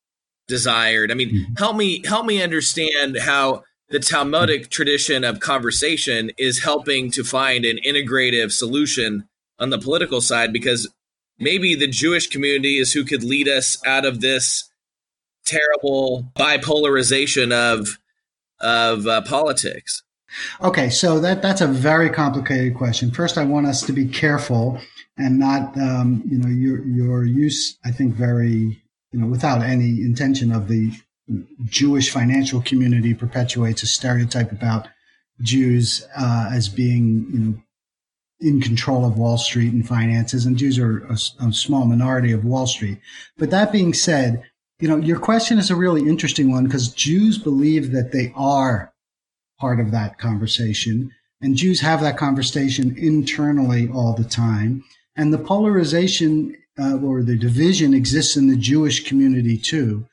[0.47, 1.12] desired.
[1.12, 1.53] I mean, mm-hmm.
[1.57, 7.65] help me help me understand how the Talmudic tradition of conversation is helping to find
[7.65, 9.27] an integrative solution
[9.60, 10.89] on the political side because
[11.38, 14.69] maybe the Jewish community is who could lead us out of this
[15.45, 17.99] terrible bipolarization of
[18.60, 20.03] of uh, politics.
[20.62, 23.12] Okay, so that that's a very complicated question.
[23.12, 24.79] First, I want us to be careful
[25.21, 27.77] and not, um, you know, your your use.
[27.86, 28.81] I think very,
[29.12, 30.91] you know, without any intention of the
[31.65, 34.88] Jewish financial community perpetuates a stereotype about
[35.41, 37.62] Jews uh, as being, you know,
[38.39, 42.43] in control of Wall Street and finances, and Jews are a, a small minority of
[42.43, 42.99] Wall Street.
[43.38, 44.43] But that being said,
[44.79, 48.91] you know, your question is a really interesting one because Jews believe that they are
[49.60, 51.12] part of that conversation.
[51.39, 54.84] And Jews have that conversation internally all the time.
[55.15, 60.06] And the polarization uh, or the division exists in the Jewish community too.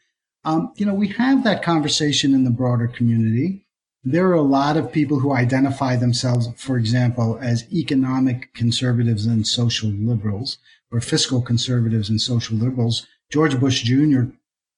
[0.45, 3.65] Um, you know, we have that conversation in the broader community.
[4.05, 9.47] There are a lot of people who identify themselves, for example, as economic conservatives and
[9.47, 10.59] social liberals,
[10.91, 13.07] or fiscal conservatives and social liberals.
[13.31, 14.23] George Bush Jr.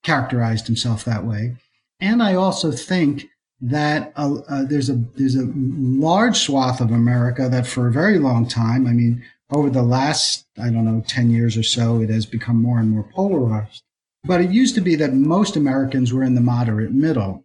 [0.03, 1.57] characterized himself that way.
[2.01, 3.29] And I also think
[3.61, 8.19] that uh, uh, there's a there's a large swath of America that for a very
[8.19, 12.11] long time, I mean, over the last I don't know ten years or so, it
[12.11, 13.83] has become more and more polarized.
[14.25, 17.45] But it used to be that most Americans were in the moderate middle,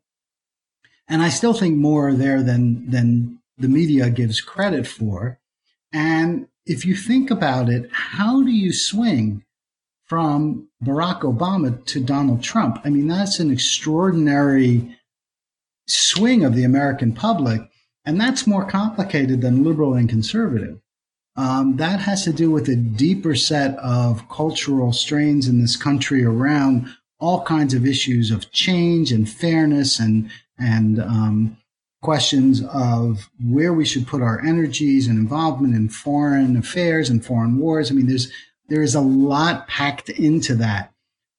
[1.08, 5.40] and I still think more there than than the media gives credit for.
[5.94, 9.44] And if you think about it, how do you swing
[10.06, 12.80] from Barack Obama to Donald Trump?
[12.84, 14.98] I mean, that's an extraordinary
[15.88, 17.62] swing of the American public.
[18.06, 20.80] And that's more complicated than liberal and conservative.
[21.38, 26.24] Um, that has to do with a deeper set of cultural strains in this country
[26.24, 26.88] around
[27.20, 31.58] all kinds of issues of change and fairness and and um,
[32.02, 37.58] questions of where we should put our energies and involvement in foreign affairs and foreign
[37.58, 37.92] wars.
[37.92, 38.32] I mean, there's
[38.70, 40.94] there is a lot packed into that.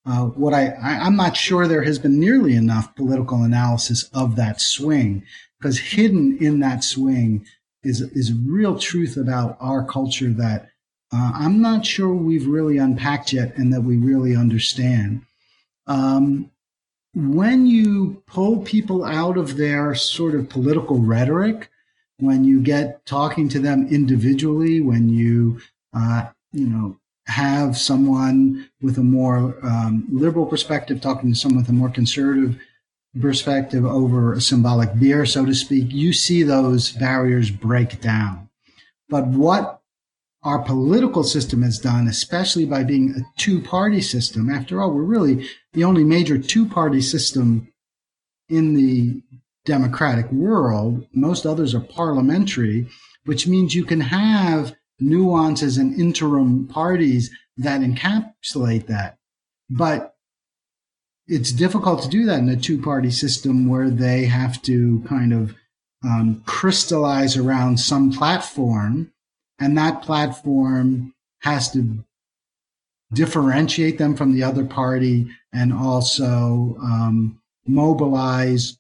[0.05, 4.37] Uh, what I, I, I'm not sure there has been nearly enough political analysis of
[4.37, 5.25] that swing
[5.59, 7.47] because hidden in that swing
[7.87, 10.71] is is real truth about our culture that
[11.13, 15.23] uh, I'm not sure we've really unpacked yet and that we really understand.
[15.87, 16.51] Um,
[17.15, 21.71] when you pull people out of their sort of political rhetoric,
[22.19, 25.61] when you get talking to them individually, when you
[25.95, 31.69] uh, you know, have someone with a more um, liberal perspective talking to someone with
[31.69, 32.59] a more conservative
[33.21, 38.49] perspective over a symbolic beer, so to speak, you see those barriers break down.
[39.09, 39.81] But what
[40.43, 45.03] our political system has done, especially by being a two party system, after all, we're
[45.03, 47.73] really the only major two party system
[48.49, 49.23] in the
[49.65, 51.07] democratic world.
[51.13, 52.89] Most others are parliamentary,
[53.25, 59.19] which means you can have nuances and interim parties that encapsulate that.
[59.69, 60.16] But
[61.29, 65.33] it's difficult to do that in a two party system where they have to kind
[65.33, 65.55] of
[66.05, 69.13] um, crystallize around some platform,
[69.59, 72.05] and that platform has to
[73.13, 78.79] differentiate them from the other party and also um, mobilize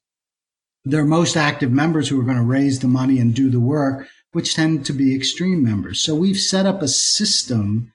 [0.84, 4.06] their most active members who are going to raise the money and do the work,
[4.32, 6.00] which tend to be extreme members.
[6.00, 7.92] So we've set up a system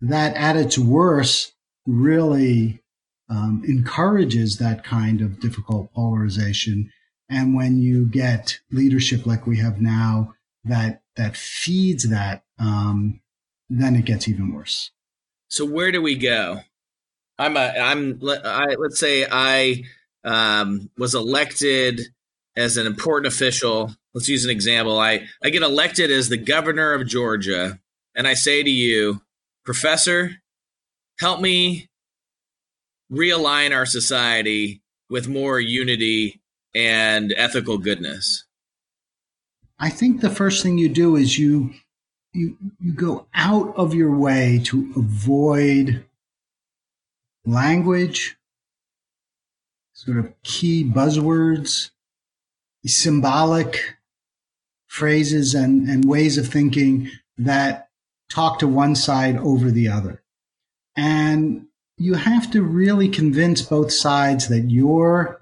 [0.00, 1.54] that at its worst
[1.86, 2.82] really
[3.28, 6.90] um, encourages that kind of difficult polarization.
[7.28, 13.20] And when you get leadership like we have now that that feeds that, um,
[13.68, 14.90] then it gets even worse.
[15.48, 16.60] So where do we go?
[17.38, 19.84] I'm a I'm I, let's say I
[20.24, 22.00] um, was elected
[22.56, 23.94] as an important official.
[24.12, 24.98] Let's use an example.
[24.98, 27.78] I I get elected as the governor of Georgia,
[28.14, 29.22] and I say to you,
[29.64, 30.36] Professor,
[31.18, 31.88] help me
[33.14, 36.40] realign our society with more unity
[36.74, 38.44] and ethical goodness?
[39.78, 41.74] I think the first thing you do is you
[42.32, 46.04] you you go out of your way to avoid
[47.44, 48.36] language,
[49.92, 51.90] sort of key buzzwords,
[52.86, 53.96] symbolic
[54.86, 57.88] phrases and, and ways of thinking that
[58.30, 60.22] talk to one side over the other.
[60.96, 61.66] And
[61.96, 65.40] you have to really convince both sides that your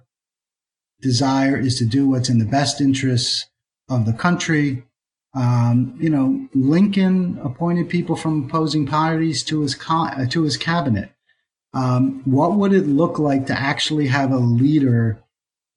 [1.01, 3.47] desire is to do what's in the best interests
[3.89, 4.85] of the country.
[5.35, 11.11] Um, you know, Lincoln appointed people from opposing parties to his uh, to his cabinet.
[11.75, 15.23] Um, what would it look like to actually have a leader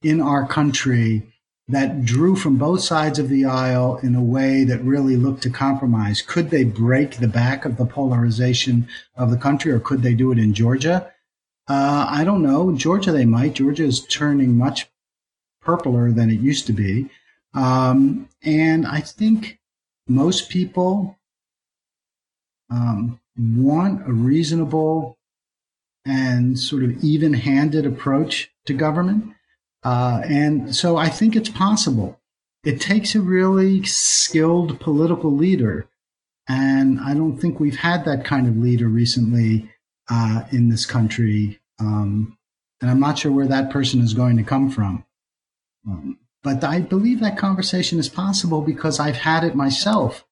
[0.03, 1.33] in our country
[1.67, 5.49] that drew from both sides of the aisle in a way that really looked to
[5.49, 6.21] compromise.
[6.21, 10.31] Could they break the back of the polarization of the country, or could they do
[10.31, 11.11] it in Georgia?
[11.67, 12.75] Uh, I don't know.
[12.75, 13.53] Georgia, they might.
[13.53, 14.87] Georgia is turning much
[15.61, 17.09] purpler than it used to be.
[17.55, 19.59] Um, and I think
[20.07, 21.17] most people
[22.69, 25.17] um, want a reasonable
[26.05, 29.33] and sort of even handed approach to government.
[29.85, 32.19] Uh, and so I think it's possible.
[32.63, 35.87] It takes a really skilled political leader.
[36.49, 39.69] And I don't think we've had that kind of leader recently
[40.09, 41.59] uh, in this country.
[41.79, 42.37] Um,
[42.81, 45.05] and I'm not sure where that person is going to come from.
[45.87, 50.25] Um, but I believe that conversation is possible because I've had it myself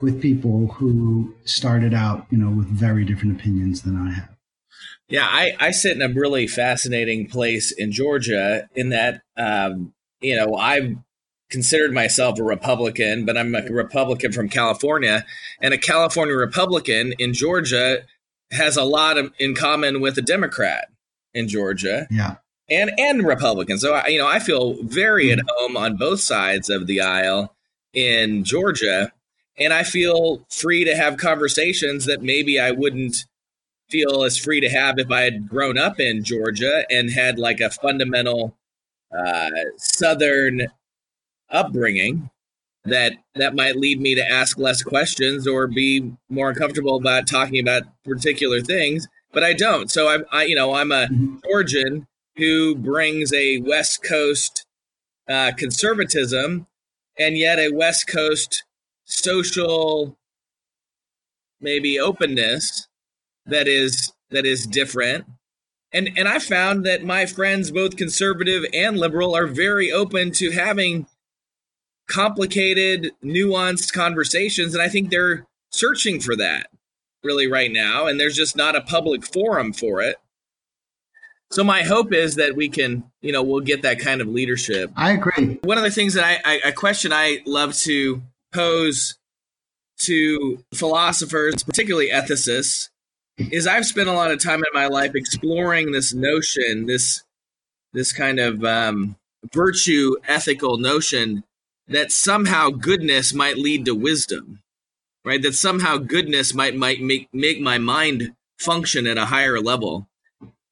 [0.00, 4.39] with people who started out, you know, with very different opinions than I have.
[5.08, 10.36] Yeah, I, I sit in a really fascinating place in Georgia in that, um, you
[10.36, 10.96] know, I've
[11.50, 15.26] considered myself a Republican, but I'm a Republican from California.
[15.60, 18.02] And a California Republican in Georgia
[18.52, 20.88] has a lot of, in common with a Democrat
[21.34, 22.06] in Georgia.
[22.08, 22.36] Yeah.
[22.68, 23.80] And, and Republicans.
[23.80, 25.40] So, I, you know, I feel very mm-hmm.
[25.40, 27.56] at home on both sides of the aisle
[27.92, 29.12] in Georgia.
[29.58, 33.26] And I feel free to have conversations that maybe I wouldn't
[33.90, 37.60] feel as free to have if I had grown up in Georgia and had like
[37.60, 38.56] a fundamental
[39.16, 40.68] uh, Southern
[41.50, 42.30] upbringing
[42.84, 47.58] that that might lead me to ask less questions or be more uncomfortable about talking
[47.60, 51.36] about particular things but i don't so i'm I, you know i'm a mm-hmm.
[51.44, 54.64] georgian who brings a west coast
[55.28, 56.66] uh, conservatism
[57.18, 58.64] and yet a west coast
[59.04, 60.16] social
[61.60, 62.88] maybe openness
[63.50, 65.26] that is that is different.
[65.92, 70.50] And and I found that my friends, both conservative and liberal, are very open to
[70.50, 71.06] having
[72.08, 74.74] complicated, nuanced conversations.
[74.74, 76.68] And I think they're searching for that
[77.22, 78.06] really right now.
[78.06, 80.16] And there's just not a public forum for it.
[81.52, 84.92] So my hope is that we can, you know, we'll get that kind of leadership.
[84.96, 85.58] I agree.
[85.62, 88.22] One of the things that I, I a question I love to
[88.52, 89.18] pose
[90.02, 92.88] to philosophers, particularly ethicists,
[93.52, 97.22] is I've spent a lot of time in my life exploring this notion, this
[97.92, 99.16] this kind of um,
[99.52, 101.44] virtue ethical notion
[101.88, 104.60] that somehow goodness might lead to wisdom.
[105.24, 105.42] right?
[105.42, 110.08] That somehow goodness might might make make my mind function at a higher level.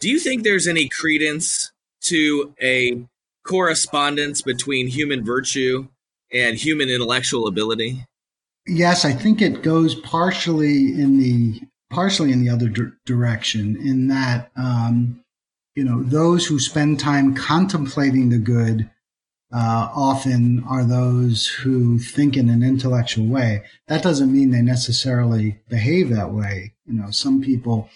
[0.01, 3.05] Do you think there's any credence to a
[3.45, 5.89] correspondence between human virtue
[6.33, 8.05] and human intellectual ability?
[8.67, 11.61] Yes, I think it goes partially in the
[11.91, 12.69] partially in the other
[13.05, 13.77] direction.
[13.77, 15.25] In that, um,
[15.75, 18.91] you know, those who spend time contemplating the good
[19.53, 23.65] uh, often are those who think in an intellectual way.
[23.87, 26.75] That doesn't mean they necessarily behave that way.
[26.87, 27.89] You know, some people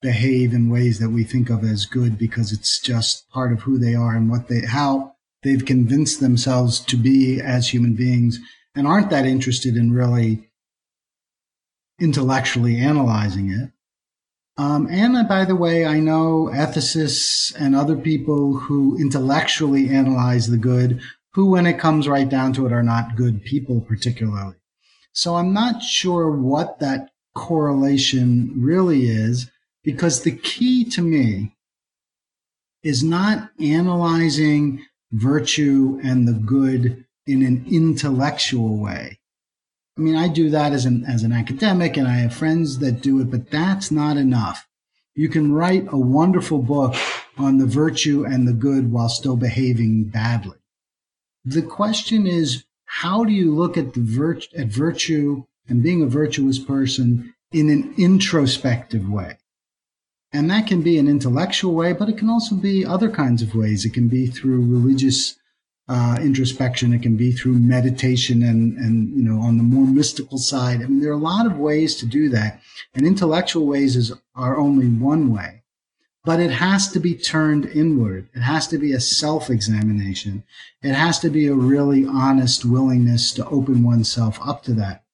[0.00, 3.78] behave in ways that we think of as good because it's just part of who
[3.78, 8.38] they are and what they, how they've convinced themselves to be as human beings
[8.74, 10.48] and aren't that interested in really
[12.00, 13.70] intellectually analyzing it.
[14.56, 20.56] Um, and by the way, I know ethicists and other people who intellectually analyze the
[20.56, 21.00] good,
[21.32, 24.54] who, when it comes right down to it, are not good people particularly.
[25.12, 29.50] So I'm not sure what that correlation really is,
[29.82, 31.56] because the key to me
[32.84, 39.18] is not analyzing virtue and the good in an intellectual way.
[39.96, 43.00] I mean, I do that as an, as an academic and I have friends that
[43.00, 44.66] do it, but that's not enough.
[45.14, 46.96] You can write a wonderful book
[47.38, 50.56] on the virtue and the good while still behaving badly.
[51.44, 56.06] The question is, how do you look at the virt- at virtue and being a
[56.06, 59.38] virtuous person in an introspective way?
[60.32, 63.54] And that can be an intellectual way, but it can also be other kinds of
[63.54, 63.84] ways.
[63.84, 65.36] It can be through religious
[65.88, 66.92] uh, introspection.
[66.92, 70.82] It can be through meditation and, and, you know, on the more mystical side.
[70.82, 72.60] I mean, there are a lot of ways to do that.
[72.94, 75.62] And intellectual ways is, are only one way.
[76.24, 78.30] But it has to be turned inward.
[78.34, 80.42] It has to be a self examination.
[80.82, 85.04] It has to be a really honest willingness to open oneself up to that.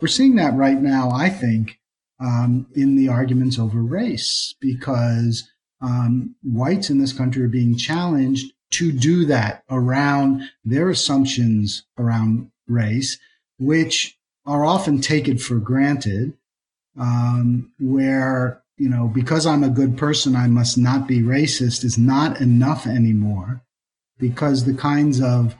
[0.00, 1.80] We're seeing that right now, I think,
[2.20, 5.50] um, in the arguments over race, because
[5.80, 12.50] um, whites in this country are being challenged to do that around their assumptions around
[12.68, 13.18] race,
[13.58, 14.16] which
[14.46, 16.32] are often taken for granted,
[16.98, 21.98] um, where, you know, because I'm a good person, I must not be racist is
[21.98, 23.62] not enough anymore
[24.18, 25.56] because the kinds of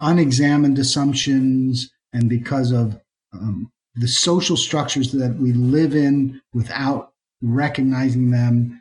[0.00, 3.00] unexamined assumptions and because of
[3.32, 8.79] um, the social structures that we live in without recognizing them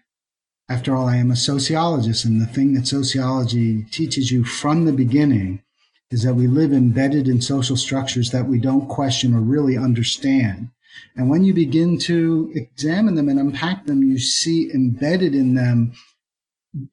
[0.69, 4.93] after all, I am a sociologist, and the thing that sociology teaches you from the
[4.93, 5.63] beginning
[6.11, 10.69] is that we live embedded in social structures that we don't question or really understand.
[11.15, 15.93] And when you begin to examine them and unpack them, you see embedded in them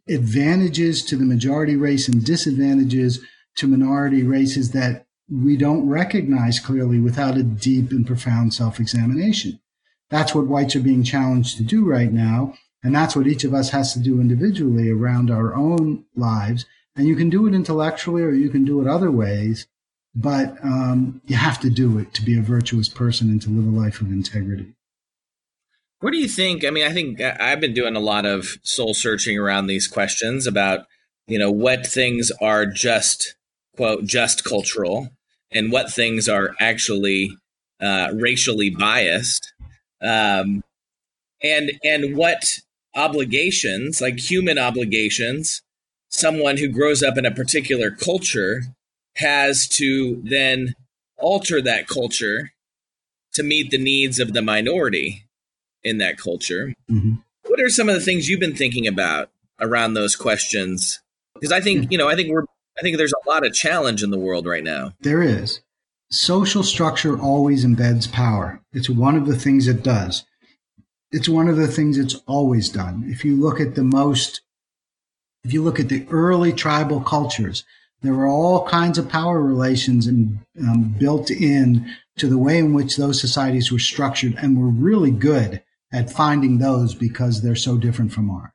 [0.09, 3.21] advantages to the majority race and disadvantages
[3.57, 9.61] to minority races that we don't recognize clearly without a deep and profound self examination.
[10.09, 12.55] That's what whites are being challenged to do right now.
[12.83, 16.67] And that's what each of us has to do individually around our own lives.
[16.95, 19.67] And you can do it intellectually or you can do it other ways,
[20.15, 23.67] but um, you have to do it to be a virtuous person and to live
[23.67, 24.75] a life of integrity.
[26.01, 26.65] What do you think?
[26.65, 30.47] I mean, I think I've been doing a lot of soul searching around these questions
[30.47, 30.87] about,
[31.27, 33.35] you know, what things are just,
[33.77, 35.09] quote, just cultural
[35.51, 37.37] and what things are actually
[37.81, 39.53] uh, racially biased.
[40.03, 40.63] Um,
[41.43, 42.45] and and what
[42.97, 45.63] obligations, like human obligations,
[46.09, 48.63] someone who grows up in a particular culture
[49.17, 50.75] has to then
[51.19, 52.53] alter that culture
[53.35, 55.25] to meet the needs of the minority
[55.85, 56.75] in that culture.
[56.91, 57.15] Mm-hmm.
[57.47, 59.31] What are some of the things you've been thinking about
[59.61, 61.01] around those questions?
[61.35, 62.45] Because I think, you know, I think we're
[62.79, 64.93] I think there's a lot of challenge in the world right now.
[65.01, 65.61] There is.
[66.11, 68.61] Social structure always embeds power.
[68.73, 70.25] It's one of the things it does
[71.13, 73.05] it's one of the things it's always done.
[73.07, 74.41] If you look at the most,
[75.45, 77.65] if you look at the early tribal cultures,
[78.03, 82.75] there were all kinds of power relations and um, built in to the way in
[82.75, 87.79] which those societies were structured and were really good at finding those because they're so
[87.79, 88.51] different from ours.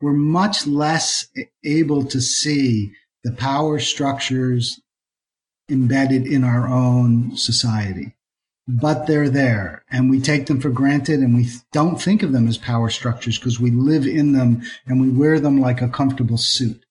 [0.00, 1.28] We're much less
[1.64, 2.92] able to see
[3.22, 4.80] the power structures
[5.70, 8.14] embedded in our own society
[8.68, 12.46] but they're there and we take them for granted and we don't think of them
[12.46, 16.38] as power structures because we live in them and we wear them like a comfortable
[16.38, 16.84] suit.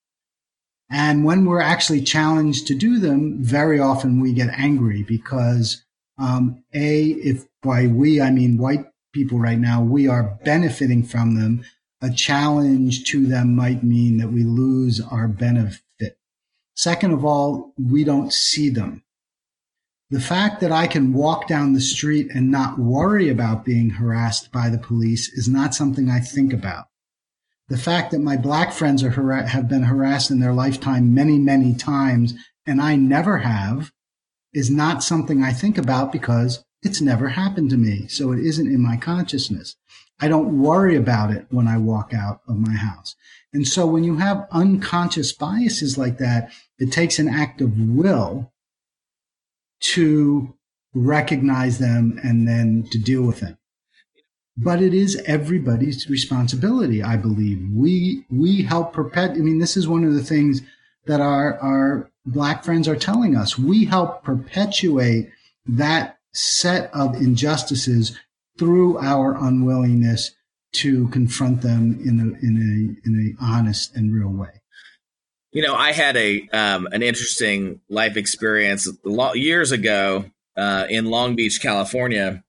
[0.90, 5.84] And when we're actually challenged to do them, very often we get angry because,
[6.18, 11.36] um, A, if by we, I mean white people right now, we are benefiting from
[11.36, 11.64] them.
[12.02, 16.18] A challenge to them might mean that we lose our benefit.
[16.76, 19.04] Second of all, we don't see them
[20.12, 24.52] The fact that I can walk down the street and not worry about being harassed
[24.52, 26.88] by the police is not something I think about.
[27.70, 31.40] The fact that my black friends are har- have been harassed in their lifetime many,
[31.40, 32.34] many times
[32.66, 33.94] and I never have
[34.54, 38.10] is not something I think about because it's never happened to me.
[38.10, 39.78] So it isn't in my consciousness.
[40.20, 43.16] I don't worry about it when I walk out of my house.
[43.54, 48.52] And so when you have unconscious biases like that, it takes an act of will
[49.82, 50.54] to
[50.94, 53.58] recognize them and then to deal with them.
[54.58, 57.68] But it is everybody's responsibility, I believe.
[57.74, 60.62] We, we help perpetuate, I mean, this is one of the things
[61.06, 63.58] that our, our black friends are telling us.
[63.58, 65.30] We help perpetuate
[65.66, 68.18] that set of injustices
[68.60, 70.32] through our unwillingness
[70.74, 74.61] to confront them in a, in a, in a honest and real way.
[75.52, 78.88] You know, I had a um, an interesting life experience
[79.34, 80.26] years ago
[80.56, 82.44] uh, in Long Beach, California.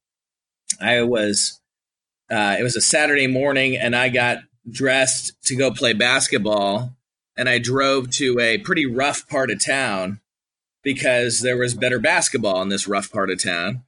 [0.80, 1.61] I was
[2.30, 4.38] uh, it was a Saturday morning, and I got
[4.70, 6.96] dressed to go play basketball,
[7.36, 10.20] and I drove to a pretty rough part of town
[10.84, 13.82] because there was better basketball in this rough part of town.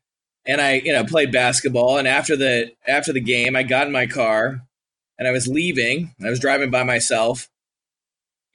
[0.46, 3.92] And I, you know, played basketball, and after the after the game, I got in
[3.92, 4.62] my car,
[5.18, 6.14] and I was leaving.
[6.22, 7.48] I was driving by myself,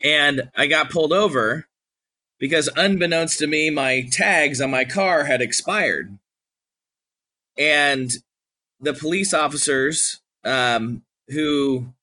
[0.01, 1.67] and I got pulled over
[2.39, 6.17] because unbeknownst to me, my tags on my car had expired.
[7.57, 8.09] And
[8.79, 11.93] the police officers, um, who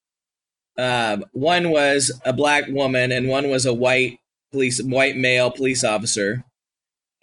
[0.76, 4.18] uh, one was a black woman and one was a white
[4.52, 6.44] police, white male police officer,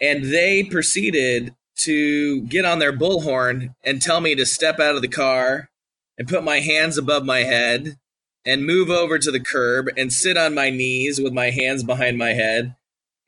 [0.02, 5.02] and they proceeded to get on their bullhorn and tell me to step out of
[5.02, 5.70] the car
[6.18, 7.98] and put my hands above my head
[8.46, 12.18] and move over to the curb and sit on my knees with my hands behind
[12.18, 12.76] my head.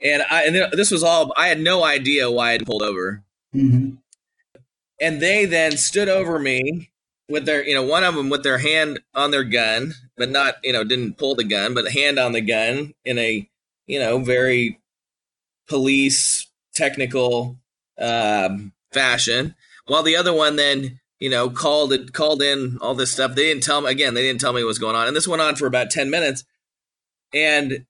[0.01, 3.24] And I and this was all I had no idea why I'd pulled over.
[3.53, 3.95] Mm-hmm.
[5.01, 6.89] And they then stood over me
[7.30, 10.55] with their, you know, one of them with their hand on their gun, but not,
[10.63, 13.49] you know, didn't pull the gun, but hand on the gun in a,
[13.88, 14.80] you know, very
[15.68, 17.57] police technical
[17.99, 19.55] um, fashion.
[19.88, 23.36] While the other one then you know, called it, called in all this stuff.
[23.36, 24.13] They didn't tell me again.
[24.13, 26.09] They didn't tell me what was going on, and this went on for about ten
[26.09, 26.43] minutes.
[27.34, 27.86] And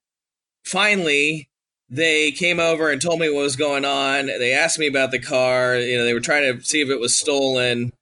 [0.64, 1.48] finally,
[1.88, 4.26] they came over and told me what was going on.
[4.26, 5.76] They asked me about the car.
[5.76, 7.92] You know, they were trying to see if it was stolen,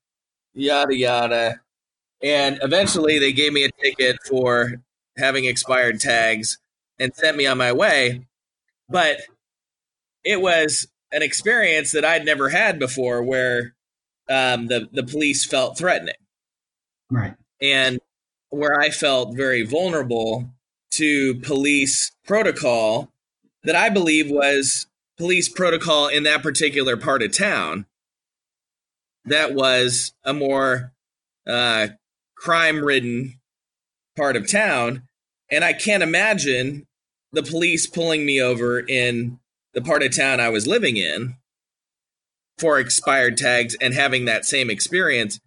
[0.54, 1.60] yada yada.
[2.22, 4.82] And eventually, they gave me a ticket for
[5.16, 6.58] having expired tags
[6.98, 8.26] and sent me on my way.
[8.88, 9.18] But
[10.24, 13.73] it was an experience that I'd never had before, where
[14.28, 16.14] um, the the police felt threatening,
[17.10, 17.34] right?
[17.60, 18.00] And
[18.50, 20.50] where I felt very vulnerable
[20.92, 23.12] to police protocol
[23.64, 27.86] that I believe was police protocol in that particular part of town.
[29.24, 30.92] That was a more
[31.46, 31.88] uh,
[32.36, 33.40] crime ridden
[34.16, 35.02] part of town.
[35.50, 36.86] And I can't imagine
[37.32, 39.38] the police pulling me over in
[39.72, 41.36] the part of town I was living in
[42.59, 45.40] for expired tags and having that same experience.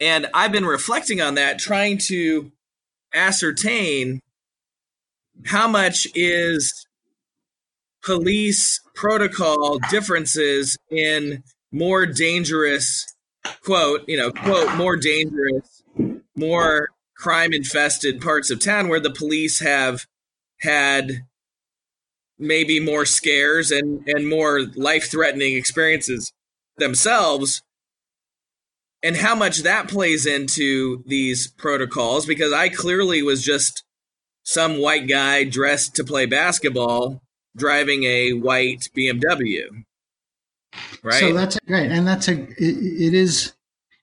[0.00, 2.50] And I've been reflecting on that, trying to
[3.14, 4.20] ascertain
[5.46, 6.86] how much is
[8.02, 13.06] police protocol differences in more dangerous
[13.62, 15.82] quote you know quote more dangerous
[16.36, 20.06] more crime infested parts of town where the police have
[20.60, 21.24] had
[22.40, 26.32] maybe more scares and and more life threatening experiences
[26.78, 27.62] themselves
[29.02, 33.84] and how much that plays into these protocols because I clearly was just
[34.42, 37.22] some white guy dressed to play basketball
[37.56, 39.84] driving a white BMW.
[41.02, 41.20] Right.
[41.20, 41.90] So that's great.
[41.90, 43.52] And that's a, it, it is,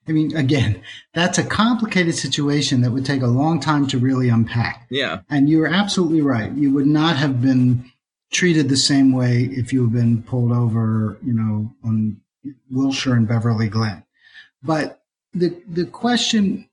[0.08, 0.82] I mean, again,
[1.14, 4.88] that's a complicated situation that would take a long time to really unpack.
[4.90, 5.20] Yeah.
[5.30, 6.52] And you're absolutely right.
[6.54, 7.92] You would not have been
[8.32, 12.20] treated the same way if you've been pulled over, you know, on
[12.70, 14.04] Wilshire and Beverly Glen.
[14.64, 15.02] But
[15.34, 16.70] the the question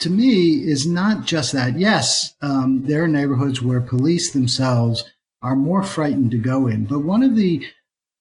[0.00, 1.78] to me is not just that.
[1.78, 5.04] Yes, um, there are neighborhoods where police themselves
[5.42, 7.66] are more frightened to go in, but one of the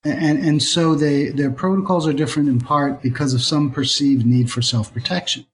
[0.04, 4.52] and and so they their protocols are different in part because of some perceived need
[4.52, 5.46] for self protection.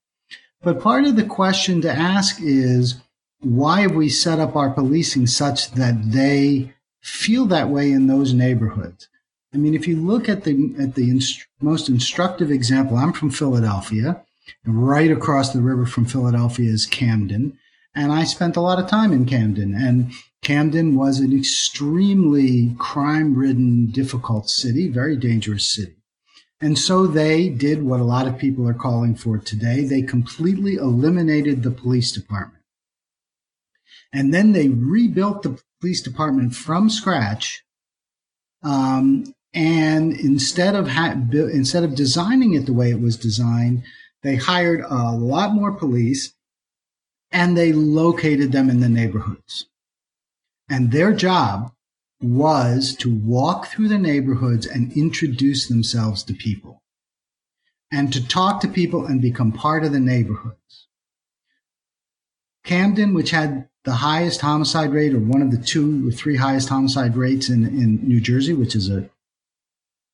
[0.61, 3.01] But part of the question to ask is
[3.39, 6.73] why have we set up our policing such that they
[7.07, 9.07] feel that way in those neighborhoods.
[9.53, 13.31] I mean, if you look at the at the inst- most instructive example, I'm from
[13.31, 14.23] Philadelphia,
[14.65, 17.57] and right across the river from Philadelphia is Camden,
[17.95, 19.73] and I spent a lot of time in Camden.
[19.73, 25.95] And Camden was an extremely crime ridden, difficult city, very dangerous city.
[26.59, 29.83] And so they did what a lot of people are calling for today.
[29.83, 32.63] They completely eliminated the police department.
[34.11, 37.63] And then they rebuilt the police department from scratch.
[38.63, 43.83] Um, and instead of ha- instead of designing it the way it was designed,
[44.23, 46.33] they hired a lot more police
[47.31, 49.67] and they located them in the neighborhoods.
[50.69, 51.71] And their job
[52.21, 56.81] was to walk through the neighborhoods and introduce themselves to people
[57.91, 60.87] and to talk to people and become part of the neighborhoods.
[62.63, 66.67] Camden, which had the highest homicide rate or one of the two or three highest
[66.67, 69.09] homicide rates in, in New Jersey, which is a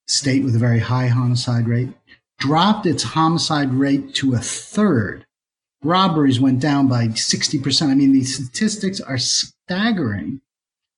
[0.06, 1.90] state with a very high homicide rate,
[2.38, 5.26] dropped its homicide rate to a third.
[5.84, 7.90] Robberies went down by 60%.
[7.90, 10.42] I mean, these statistics are staggering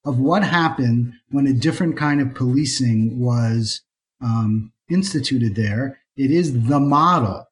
[0.04, 3.84] of what happened when a different kind of policing was
[4.22, 6.02] um, instituted there.
[6.18, 7.48] It is the model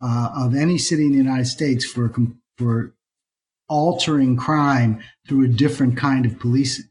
[0.00, 2.14] uh, of any city in the United States for
[2.56, 2.94] for
[3.68, 6.86] altering crime through a different kind of policing.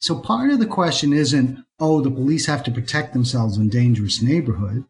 [0.00, 4.22] So part of the question isn't, oh, the police have to protect themselves in dangerous
[4.22, 4.84] neighborhood.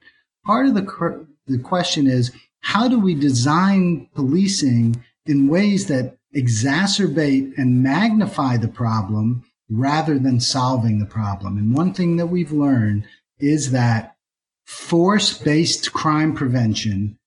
[0.44, 2.30] Part of the the question is,
[2.60, 10.40] how do we design policing in ways that exacerbate and magnify the problem rather than
[10.40, 11.56] solving the problem.
[11.56, 13.04] And one thing that we've learned
[13.38, 14.16] is that
[14.64, 17.18] force based crime prevention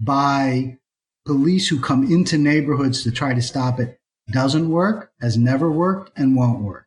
[0.00, 0.78] by
[1.24, 3.98] police who come into neighborhoods to try to stop it
[4.30, 6.86] doesn't work, has never worked, and won't work.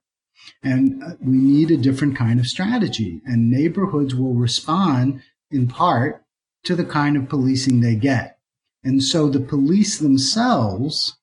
[0.63, 3.21] And uh, we need a different kind of strategy.
[3.25, 5.21] And neighborhoods will respond
[5.51, 6.23] in part
[6.63, 8.37] to the kind of policing they get.
[8.83, 11.17] And so the police themselves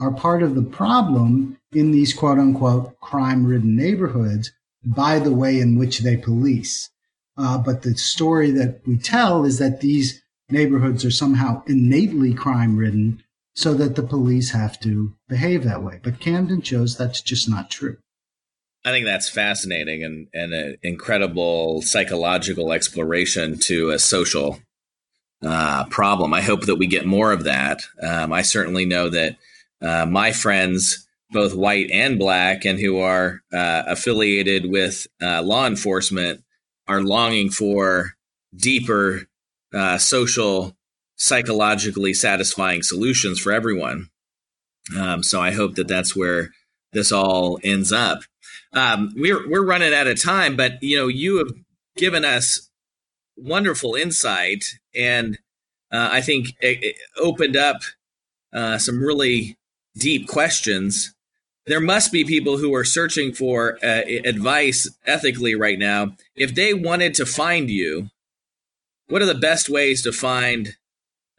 [0.00, 4.52] are part of the problem in these quote unquote crime ridden neighborhoods
[4.84, 6.90] by the way in which they police.
[7.36, 12.76] Uh, but the story that we tell is that these neighborhoods are somehow innately crime
[12.76, 13.22] ridden
[13.54, 16.00] so that the police have to behave that way.
[16.02, 17.98] But Camden shows that's just not true.
[18.84, 24.60] I think that's fascinating and, and an incredible psychological exploration to a social
[25.44, 26.32] uh, problem.
[26.32, 27.82] I hope that we get more of that.
[28.02, 29.36] Um, I certainly know that
[29.82, 35.66] uh, my friends, both white and black, and who are uh, affiliated with uh, law
[35.66, 36.42] enforcement,
[36.88, 38.14] are longing for
[38.56, 39.22] deeper
[39.74, 40.76] uh, social,
[41.16, 44.08] psychologically satisfying solutions for everyone.
[44.98, 46.50] Um, so I hope that that's where
[46.92, 48.20] this all ends up.
[48.72, 51.52] Um, we're we're running out of time, but you know you have
[51.96, 52.70] given us
[53.36, 54.64] wonderful insight,
[54.94, 55.38] and
[55.92, 57.82] uh, I think it, it opened up
[58.52, 59.56] uh, some really
[59.96, 61.14] deep questions,
[61.66, 66.16] there must be people who are searching for uh, advice ethically right now.
[66.34, 68.08] If they wanted to find you,
[69.10, 70.76] what are the best ways to find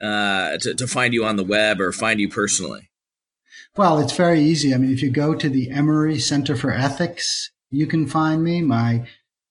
[0.02, 2.90] uh, to, to find you on the web or find you personally?
[3.78, 4.74] Well, it's very easy.
[4.74, 8.62] I mean, if you go to the Emory Center for Ethics, you can find me.
[8.62, 9.08] My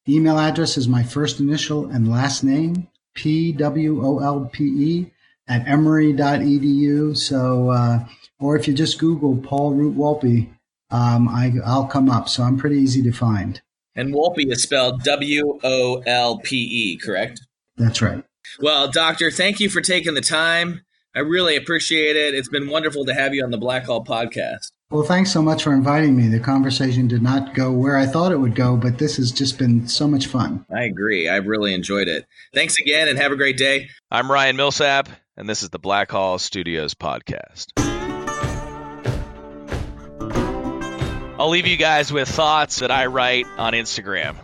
[0.08, 5.12] email address is my first initial and last name, P W O L P E,
[5.48, 7.16] at emory.edu.
[7.16, 8.04] So, uh,
[8.38, 10.48] or if you just Google Paul Root Wolpe,
[10.90, 12.28] um, I, I'll come up.
[12.28, 13.60] So I'm pretty easy to find.
[13.94, 17.40] And Wolpe is spelled W O L P E, correct?
[17.76, 18.24] That's right.
[18.60, 20.82] Well, Doctor, thank you for taking the time.
[21.14, 22.34] I really appreciate it.
[22.34, 24.70] It's been wonderful to have you on the Blackhall podcast.
[24.90, 26.28] Well, thanks so much for inviting me.
[26.28, 29.58] The conversation did not go where I thought it would go, but this has just
[29.58, 30.64] been so much fun.
[30.74, 31.28] I agree.
[31.28, 32.26] I've really enjoyed it.
[32.54, 33.88] Thanks again and have a great day.
[34.10, 37.66] I'm Ryan Millsap, and this is the Blackhall Studios podcast.
[41.38, 44.36] I'll leave you guys with thoughts that I write on Instagram.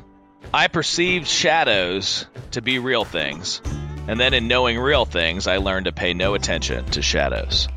[0.55, 3.61] I perceived shadows to be real things,
[4.09, 7.69] and then in knowing real things, I learned to pay no attention to shadows.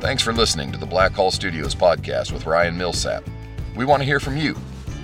[0.00, 3.24] Thanks for listening to the Blackhall Studios podcast with Ryan Millsap.
[3.74, 4.54] We want to hear from you.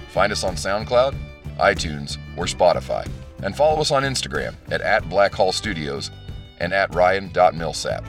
[0.08, 1.16] Find us on SoundCloud,
[1.58, 3.08] iTunes, or Spotify.
[3.42, 6.10] And follow us on Instagram at, at Blackhall Studios
[6.58, 8.04] and at Ryan.Millsap.